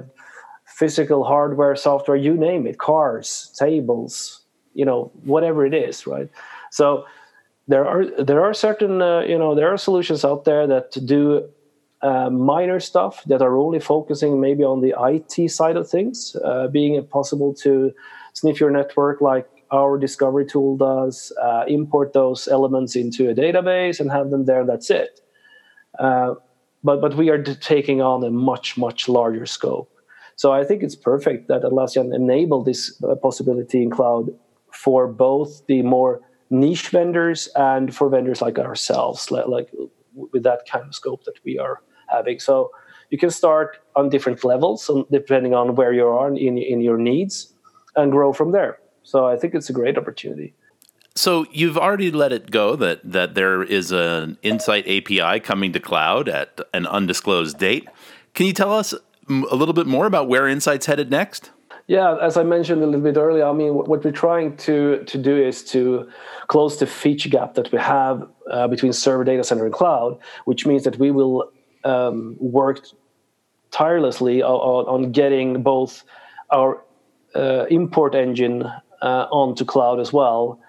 physical 0.66 1.24
hardware, 1.24 1.74
software, 1.76 2.16
you 2.16 2.34
name 2.34 2.66
it, 2.66 2.78
cars, 2.78 3.54
tables, 3.58 4.42
you 4.74 4.84
know, 4.84 5.10
whatever 5.24 5.64
it 5.64 5.74
is, 5.74 6.06
right? 6.06 6.28
So 6.70 7.04
there 7.68 7.86
are 7.86 8.04
there 8.22 8.42
are 8.44 8.54
certain 8.54 9.00
uh, 9.00 9.20
you 9.20 9.38
know 9.38 9.54
there 9.54 9.72
are 9.72 9.76
solutions 9.76 10.24
out 10.24 10.44
there 10.44 10.66
that 10.66 10.90
do 11.06 11.48
uh, 12.02 12.30
minor 12.30 12.80
stuff 12.80 13.22
that 13.24 13.42
are 13.42 13.56
only 13.56 13.78
focusing 13.78 14.40
maybe 14.40 14.64
on 14.64 14.80
the 14.80 14.94
IT 14.98 15.50
side 15.50 15.76
of 15.76 15.88
things, 15.88 16.36
uh, 16.44 16.68
being 16.68 16.94
it 16.94 17.10
possible 17.10 17.54
to 17.54 17.92
sniff 18.32 18.60
your 18.60 18.70
network 18.70 19.20
like 19.20 19.48
our 19.70 19.98
discovery 19.98 20.44
tool 20.44 20.76
does, 20.76 21.32
uh, 21.40 21.64
import 21.66 22.12
those 22.12 22.48
elements 22.48 22.94
into 22.94 23.30
a 23.30 23.34
database 23.34 24.00
and 24.00 24.10
have 24.10 24.30
them 24.30 24.44
there. 24.44 24.66
That's 24.66 24.90
it. 24.90 25.20
Uh, 25.98 26.34
but 26.84 27.00
but 27.00 27.16
we 27.16 27.30
are 27.30 27.42
taking 27.42 28.02
on 28.02 28.24
a 28.24 28.30
much 28.30 28.76
much 28.76 29.08
larger 29.08 29.46
scope. 29.46 29.88
So 30.36 30.52
I 30.52 30.64
think 30.64 30.82
it's 30.82 30.96
perfect 30.96 31.48
that 31.48 31.62
Atlassian 31.62 32.14
enabled 32.14 32.64
this 32.64 33.00
uh, 33.02 33.14
possibility 33.14 33.82
in 33.82 33.90
cloud 33.90 34.30
for 34.72 35.06
both 35.06 35.64
the 35.66 35.82
more 35.82 36.20
niche 36.50 36.88
vendors 36.88 37.48
and 37.54 37.94
for 37.94 38.08
vendors 38.08 38.42
like 38.42 38.58
ourselves, 38.58 39.30
like, 39.30 39.46
like 39.46 39.70
with 40.14 40.42
that 40.42 40.62
kind 40.70 40.86
of 40.86 40.94
scope 40.94 41.24
that 41.24 41.38
we 41.44 41.58
are 41.58 41.80
having. 42.12 42.38
So 42.38 42.70
you 43.10 43.18
can 43.18 43.30
start 43.30 43.78
on 43.94 44.08
different 44.08 44.44
levels, 44.44 44.90
depending 45.10 45.54
on 45.54 45.74
where 45.74 45.92
you 45.92 46.06
are 46.06 46.28
in, 46.28 46.58
in 46.58 46.80
your 46.80 46.98
needs, 46.98 47.52
and 47.96 48.10
grow 48.10 48.32
from 48.32 48.52
there. 48.52 48.78
So 49.02 49.26
I 49.26 49.36
think 49.36 49.54
it's 49.54 49.68
a 49.68 49.72
great 49.72 49.98
opportunity. 49.98 50.54
So 51.14 51.44
you've 51.52 51.76
already 51.76 52.10
let 52.10 52.32
it 52.32 52.50
go 52.50 52.74
that 52.76 53.00
that 53.04 53.34
there 53.34 53.62
is 53.62 53.92
an 53.92 54.38
Insight 54.42 54.86
API 54.88 55.40
coming 55.40 55.72
to 55.72 55.80
cloud 55.80 56.28
at 56.28 56.60
an 56.72 56.86
undisclosed 56.86 57.58
date. 57.58 57.86
Can 58.32 58.46
you 58.46 58.54
tell 58.54 58.72
us 58.72 58.94
a 59.28 59.56
little 59.56 59.74
bit 59.74 59.86
more 59.86 60.06
about 60.06 60.28
where 60.28 60.48
Insight's 60.48 60.86
headed 60.86 61.10
next? 61.10 61.50
Yeah, 61.86 62.16
as 62.22 62.36
I 62.38 62.44
mentioned 62.44 62.82
a 62.82 62.86
little 62.86 63.02
bit 63.02 63.18
earlier, 63.18 63.44
I 63.44 63.52
mean, 63.52 63.74
what 63.74 64.04
we're 64.04 64.12
trying 64.12 64.56
to 64.58 65.04
to 65.04 65.18
do 65.18 65.36
is 65.36 65.62
to 65.64 66.08
close 66.46 66.78
the 66.78 66.86
feature 66.86 67.28
gap 67.28 67.54
that 67.54 67.70
we 67.72 67.78
have 67.78 68.26
uh, 68.50 68.68
between 68.68 68.94
server, 68.94 69.24
data 69.24 69.44
center, 69.44 69.66
and 69.66 69.74
cloud, 69.74 70.18
which 70.46 70.64
means 70.64 70.84
that 70.84 70.98
we 70.98 71.10
will 71.10 71.51
um, 71.84 72.36
work 72.38 72.86
tirelessly 73.70 74.42
on, 74.42 74.84
on, 74.86 75.12
getting 75.12 75.62
both 75.62 76.04
our 76.50 76.82
uh, 77.34 77.64
import 77.70 78.14
engine 78.14 78.64
uh, 79.00 79.26
onto 79.30 79.64
cloud 79.64 79.98
as 79.98 80.12
well, 80.12 80.60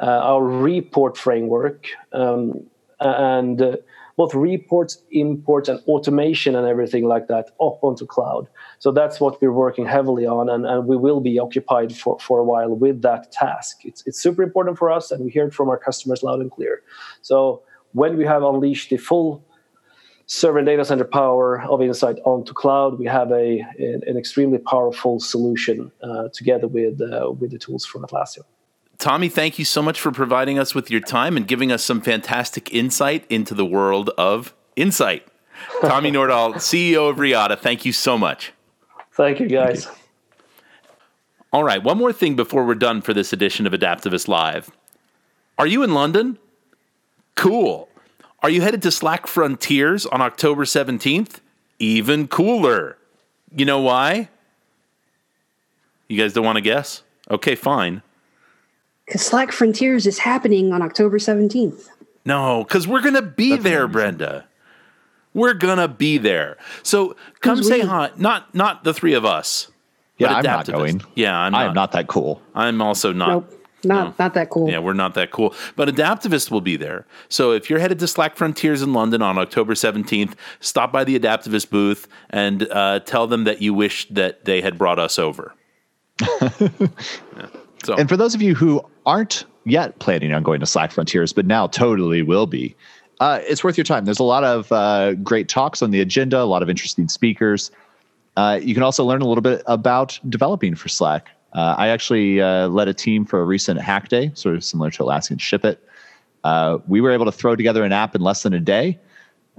uh, 0.00 0.06
our 0.06 0.42
report 0.42 1.16
framework, 1.16 1.86
um, 2.12 2.66
and 3.00 3.62
uh, 3.62 3.76
both 4.16 4.34
reports, 4.34 5.00
imports, 5.12 5.68
and 5.68 5.78
automation 5.86 6.56
and 6.56 6.66
everything 6.66 7.04
like 7.04 7.28
that 7.28 7.50
up 7.60 7.78
onto 7.82 8.04
cloud. 8.04 8.48
So 8.80 8.90
that's 8.90 9.20
what 9.20 9.40
we're 9.40 9.52
working 9.52 9.86
heavily 9.86 10.26
on, 10.26 10.48
and, 10.48 10.66
and 10.66 10.86
we 10.86 10.96
will 10.96 11.20
be 11.20 11.38
occupied 11.38 11.94
for, 11.94 12.18
for 12.18 12.40
a 12.40 12.44
while 12.44 12.74
with 12.74 13.02
that 13.02 13.30
task. 13.30 13.84
It's, 13.84 14.04
it's 14.06 14.20
super 14.20 14.42
important 14.42 14.76
for 14.76 14.90
us, 14.90 15.12
and 15.12 15.24
we 15.24 15.30
hear 15.30 15.46
it 15.46 15.54
from 15.54 15.68
our 15.68 15.78
customers 15.78 16.24
loud 16.24 16.40
and 16.40 16.50
clear. 16.50 16.82
So 17.22 17.62
when 17.92 18.16
we 18.16 18.24
have 18.24 18.42
unleashed 18.42 18.90
the 18.90 18.96
full 18.96 19.44
server 20.28 20.58
and 20.58 20.66
data 20.66 20.84
center 20.84 21.04
power 21.04 21.62
of 21.62 21.80
Insight 21.80 22.18
onto 22.24 22.52
cloud, 22.52 22.98
we 22.98 23.06
have 23.06 23.32
a, 23.32 23.64
an 23.78 24.16
extremely 24.16 24.58
powerful 24.58 25.18
solution 25.18 25.90
uh, 26.02 26.28
together 26.32 26.68
with, 26.68 27.00
uh, 27.00 27.32
with 27.32 27.50
the 27.50 27.58
tools 27.58 27.84
from 27.84 28.02
Atlassian. 28.02 28.44
Tommy, 28.98 29.28
thank 29.28 29.58
you 29.58 29.64
so 29.64 29.80
much 29.80 30.00
for 30.00 30.12
providing 30.12 30.58
us 30.58 30.74
with 30.74 30.90
your 30.90 31.00
time 31.00 31.36
and 31.36 31.46
giving 31.46 31.72
us 31.72 31.82
some 31.82 32.00
fantastic 32.00 32.72
insight 32.72 33.24
into 33.30 33.54
the 33.54 33.64
world 33.64 34.10
of 34.18 34.54
insight. 34.76 35.26
Tommy 35.80 36.10
Nordahl, 36.12 36.54
CEO 36.54 37.08
of 37.08 37.16
Riada, 37.16 37.58
thank 37.58 37.84
you 37.84 37.92
so 37.92 38.18
much. 38.18 38.52
Thank 39.12 39.40
you, 39.40 39.48
guys. 39.48 39.86
Thank 39.86 39.96
you. 39.96 40.04
All 41.54 41.64
right, 41.64 41.82
one 41.82 41.96
more 41.96 42.12
thing 42.12 42.36
before 42.36 42.66
we're 42.66 42.74
done 42.74 43.00
for 43.00 43.14
this 43.14 43.32
edition 43.32 43.66
of 43.66 43.72
Adaptavist 43.72 44.28
Live. 44.28 44.70
Are 45.56 45.66
you 45.66 45.82
in 45.82 45.94
London? 45.94 46.38
Cool. 47.34 47.87
Are 48.42 48.50
you 48.50 48.62
headed 48.62 48.82
to 48.82 48.90
Slack 48.90 49.26
Frontiers 49.26 50.06
on 50.06 50.20
October 50.20 50.64
17th? 50.64 51.40
Even 51.78 52.28
cooler. 52.28 52.96
You 53.54 53.64
know 53.64 53.80
why? 53.80 54.28
You 56.08 56.18
guys 56.18 56.32
don't 56.32 56.44
want 56.44 56.56
to 56.56 56.62
guess? 56.62 57.02
Okay, 57.30 57.54
fine. 57.54 58.02
Because 59.06 59.22
Slack 59.22 59.52
Frontiers 59.52 60.06
is 60.06 60.18
happening 60.18 60.72
on 60.72 60.82
October 60.82 61.18
17th. 61.18 61.88
No, 62.24 62.62
because 62.64 62.86
we're 62.86 63.00
going 63.00 63.14
to 63.14 63.22
be 63.22 63.50
That's 63.50 63.64
there, 63.64 63.84
amazing. 63.84 63.92
Brenda. 63.92 64.44
We're 65.34 65.54
going 65.54 65.78
to 65.78 65.88
be 65.88 66.18
there. 66.18 66.58
So 66.82 67.16
come 67.40 67.62
say 67.62 67.80
hi. 67.80 68.10
Not, 68.16 68.54
not 68.54 68.84
the 68.84 68.94
three 68.94 69.14
of 69.14 69.24
us. 69.24 69.68
Yeah, 70.18 70.34
I'm 70.34 70.44
not 70.44 70.66
going. 70.66 71.02
Yeah, 71.14 71.38
I'm 71.38 71.52
not. 71.52 71.60
I 71.60 71.64
am 71.66 71.74
not 71.74 71.92
that 71.92 72.08
cool. 72.08 72.42
I'm 72.54 72.82
also 72.82 73.12
not. 73.12 73.28
Nope. 73.28 73.54
Not 73.84 74.18
no. 74.18 74.24
not 74.24 74.34
that 74.34 74.50
cool. 74.50 74.68
Yeah, 74.70 74.78
we're 74.78 74.92
not 74.92 75.14
that 75.14 75.30
cool. 75.30 75.54
But 75.76 75.88
Adaptavist 75.88 76.50
will 76.50 76.60
be 76.60 76.76
there. 76.76 77.06
So 77.28 77.52
if 77.52 77.70
you're 77.70 77.78
headed 77.78 77.98
to 78.00 78.08
Slack 78.08 78.36
Frontiers 78.36 78.82
in 78.82 78.92
London 78.92 79.22
on 79.22 79.38
October 79.38 79.74
17th, 79.74 80.34
stop 80.60 80.92
by 80.92 81.04
the 81.04 81.18
Adaptavist 81.18 81.70
booth 81.70 82.08
and 82.30 82.68
uh, 82.70 83.00
tell 83.00 83.26
them 83.26 83.44
that 83.44 83.62
you 83.62 83.72
wish 83.74 84.08
that 84.08 84.44
they 84.44 84.60
had 84.60 84.78
brought 84.78 84.98
us 84.98 85.18
over. 85.18 85.54
yeah. 86.40 86.48
So. 87.84 87.94
And 87.94 88.08
for 88.08 88.16
those 88.16 88.34
of 88.34 88.42
you 88.42 88.56
who 88.56 88.84
aren't 89.06 89.44
yet 89.64 89.98
planning 90.00 90.32
on 90.32 90.42
going 90.42 90.58
to 90.58 90.66
Slack 90.66 90.90
Frontiers, 90.90 91.32
but 91.32 91.46
now 91.46 91.68
totally 91.68 92.22
will 92.22 92.46
be, 92.46 92.74
uh, 93.20 93.40
it's 93.42 93.62
worth 93.62 93.76
your 93.76 93.84
time. 93.84 94.04
There's 94.04 94.18
a 94.18 94.24
lot 94.24 94.44
of 94.44 94.70
uh, 94.72 95.14
great 95.14 95.48
talks 95.48 95.82
on 95.82 95.90
the 95.90 96.00
agenda, 96.00 96.40
a 96.40 96.44
lot 96.44 96.62
of 96.62 96.68
interesting 96.68 97.08
speakers. 97.08 97.70
Uh, 98.36 98.58
you 98.62 98.74
can 98.74 98.82
also 98.82 99.04
learn 99.04 99.22
a 99.22 99.26
little 99.26 99.42
bit 99.42 99.62
about 99.66 100.18
developing 100.28 100.74
for 100.74 100.88
Slack. 100.88 101.28
Uh, 101.58 101.74
I 101.76 101.88
actually 101.88 102.40
uh, 102.40 102.68
led 102.68 102.86
a 102.86 102.94
team 102.94 103.24
for 103.24 103.40
a 103.40 103.44
recent 103.44 103.80
hack 103.80 104.08
day, 104.08 104.30
sort 104.34 104.54
of 104.54 104.62
similar 104.62 104.92
to 104.92 105.02
Atlassian 105.02 105.40
Ship 105.40 105.64
It. 105.64 105.82
Uh, 106.44 106.78
we 106.86 107.00
were 107.00 107.10
able 107.10 107.24
to 107.24 107.32
throw 107.32 107.56
together 107.56 107.82
an 107.82 107.90
app 107.90 108.14
in 108.14 108.20
less 108.20 108.44
than 108.44 108.54
a 108.54 108.60
day 108.60 108.96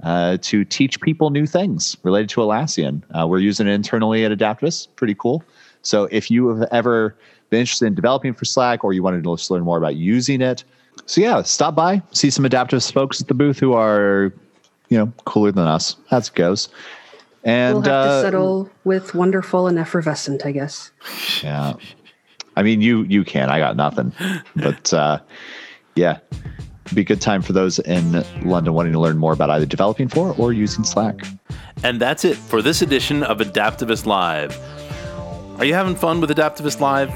uh, 0.02 0.38
to 0.40 0.64
teach 0.64 0.98
people 1.02 1.28
new 1.28 1.44
things 1.44 1.98
related 2.02 2.30
to 2.30 2.40
Atlassian. 2.40 3.02
Uh, 3.14 3.26
we're 3.26 3.38
using 3.38 3.66
it 3.66 3.72
internally 3.72 4.24
at 4.24 4.32
Adaptavist. 4.32 4.88
Pretty 4.96 5.14
cool. 5.14 5.44
So 5.82 6.04
if 6.10 6.30
you 6.30 6.48
have 6.48 6.66
ever 6.72 7.14
been 7.50 7.60
interested 7.60 7.84
in 7.84 7.94
developing 7.94 8.32
for 8.32 8.46
Slack 8.46 8.82
or 8.82 8.94
you 8.94 9.02
wanted 9.02 9.22
to 9.24 9.52
learn 9.52 9.62
more 9.62 9.76
about 9.76 9.96
using 9.96 10.40
it, 10.40 10.64
so 11.04 11.20
yeah, 11.20 11.42
stop 11.42 11.74
by, 11.74 12.00
see 12.12 12.30
some 12.30 12.46
Adaptavist 12.46 12.94
folks 12.94 13.20
at 13.20 13.28
the 13.28 13.34
booth 13.34 13.58
who 13.58 13.74
are, 13.74 14.32
you 14.88 14.96
know, 14.96 15.12
cooler 15.26 15.52
than 15.52 15.66
us. 15.66 15.96
That's 16.10 16.30
goes. 16.30 16.70
And 17.44 17.76
we'll 17.76 17.82
have 17.82 17.92
uh, 17.92 18.16
to 18.16 18.20
settle 18.22 18.70
with 18.84 19.14
wonderful 19.14 19.66
and 19.66 19.78
effervescent, 19.78 20.44
I 20.44 20.52
guess. 20.52 20.90
yeah, 21.42 21.74
I 22.56 22.62
mean, 22.62 22.80
you 22.80 23.02
you 23.04 23.24
can. 23.24 23.48
I 23.50 23.58
got 23.58 23.76
nothing, 23.76 24.12
but 24.56 24.92
uh, 24.92 25.20
yeah, 25.94 26.18
be 26.94 27.02
a 27.02 27.04
good 27.04 27.20
time 27.20 27.42
for 27.42 27.52
those 27.52 27.78
in 27.80 28.24
London 28.42 28.74
wanting 28.74 28.92
to 28.92 29.00
learn 29.00 29.18
more 29.18 29.32
about 29.32 29.50
either 29.50 29.66
developing 29.66 30.08
for 30.08 30.34
or 30.36 30.52
using 30.52 30.84
Slack. 30.84 31.26
And 31.82 32.00
that's 32.00 32.24
it 32.24 32.36
for 32.36 32.62
this 32.62 32.82
edition 32.82 33.22
of 33.22 33.38
Adaptavist 33.38 34.06
Live. 34.06 34.58
Are 35.58 35.64
you 35.64 35.74
having 35.74 35.94
fun 35.94 36.20
with 36.20 36.30
Adaptavist 36.30 36.80
Live? 36.80 37.10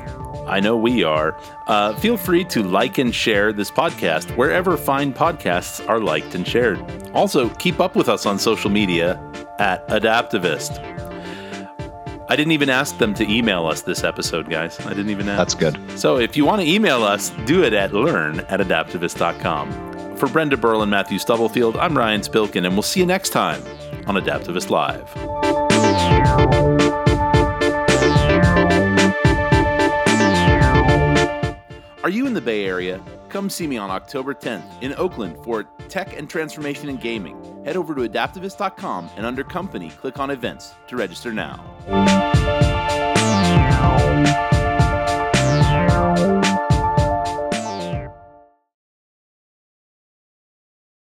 I 0.46 0.60
know 0.60 0.76
we 0.76 1.02
are. 1.02 1.34
Uh, 1.66 1.94
feel 1.96 2.18
free 2.18 2.44
to 2.44 2.62
like 2.62 2.98
and 2.98 3.14
share 3.14 3.52
this 3.52 3.70
podcast 3.70 4.36
wherever 4.36 4.76
fine 4.76 5.12
podcasts 5.12 5.86
are 5.88 6.00
liked 6.00 6.34
and 6.34 6.46
shared. 6.46 6.78
Also, 7.14 7.48
keep 7.48 7.80
up 7.80 7.96
with 7.96 8.08
us 8.10 8.26
on 8.26 8.38
social 8.38 8.70
media 8.70 9.18
at 9.58 9.86
Adaptavist. 9.88 10.80
I 12.28 12.36
didn't 12.36 12.52
even 12.52 12.70
ask 12.70 12.96
them 12.98 13.12
to 13.14 13.30
email 13.30 13.66
us 13.66 13.82
this 13.82 14.02
episode, 14.02 14.48
guys. 14.48 14.80
I 14.80 14.90
didn't 14.90 15.10
even 15.10 15.28
ask. 15.28 15.58
That's 15.58 15.76
good. 15.76 15.98
So 15.98 16.18
if 16.18 16.36
you 16.36 16.44
want 16.44 16.62
to 16.62 16.68
email 16.68 17.02
us, 17.02 17.30
do 17.44 17.62
it 17.62 17.74
at 17.74 17.92
learn 17.92 18.40
at 18.40 18.60
adaptavist.com. 18.60 20.16
For 20.16 20.28
Brenda 20.28 20.56
Burl 20.56 20.80
and 20.82 20.90
Matthew 20.90 21.18
Stubblefield, 21.18 21.76
I'm 21.76 21.96
Ryan 21.96 22.22
Spilkin, 22.22 22.64
and 22.64 22.74
we'll 22.74 22.82
see 22.82 23.00
you 23.00 23.06
next 23.06 23.30
time 23.30 23.62
on 24.06 24.14
Adaptavist 24.14 24.70
Live. 24.70 25.10
Are 32.04 32.10
you 32.10 32.26
in 32.26 32.34
the 32.34 32.40
Bay 32.40 32.64
Area? 32.66 33.02
Come 33.34 33.50
see 33.50 33.66
me 33.66 33.76
on 33.78 33.90
October 33.90 34.32
10th 34.32 34.80
in 34.80 34.94
Oakland 34.94 35.36
for 35.42 35.64
Tech 35.88 36.16
and 36.16 36.30
Transformation 36.30 36.88
in 36.88 36.98
Gaming. 36.98 37.36
Head 37.64 37.76
over 37.76 37.92
to 37.92 38.08
adaptavist.com 38.08 39.10
and 39.16 39.26
under 39.26 39.42
Company, 39.42 39.90
click 39.90 40.20
on 40.20 40.30
Events 40.30 40.72
to 40.86 40.96
register 40.96 41.32
now. 41.32 41.58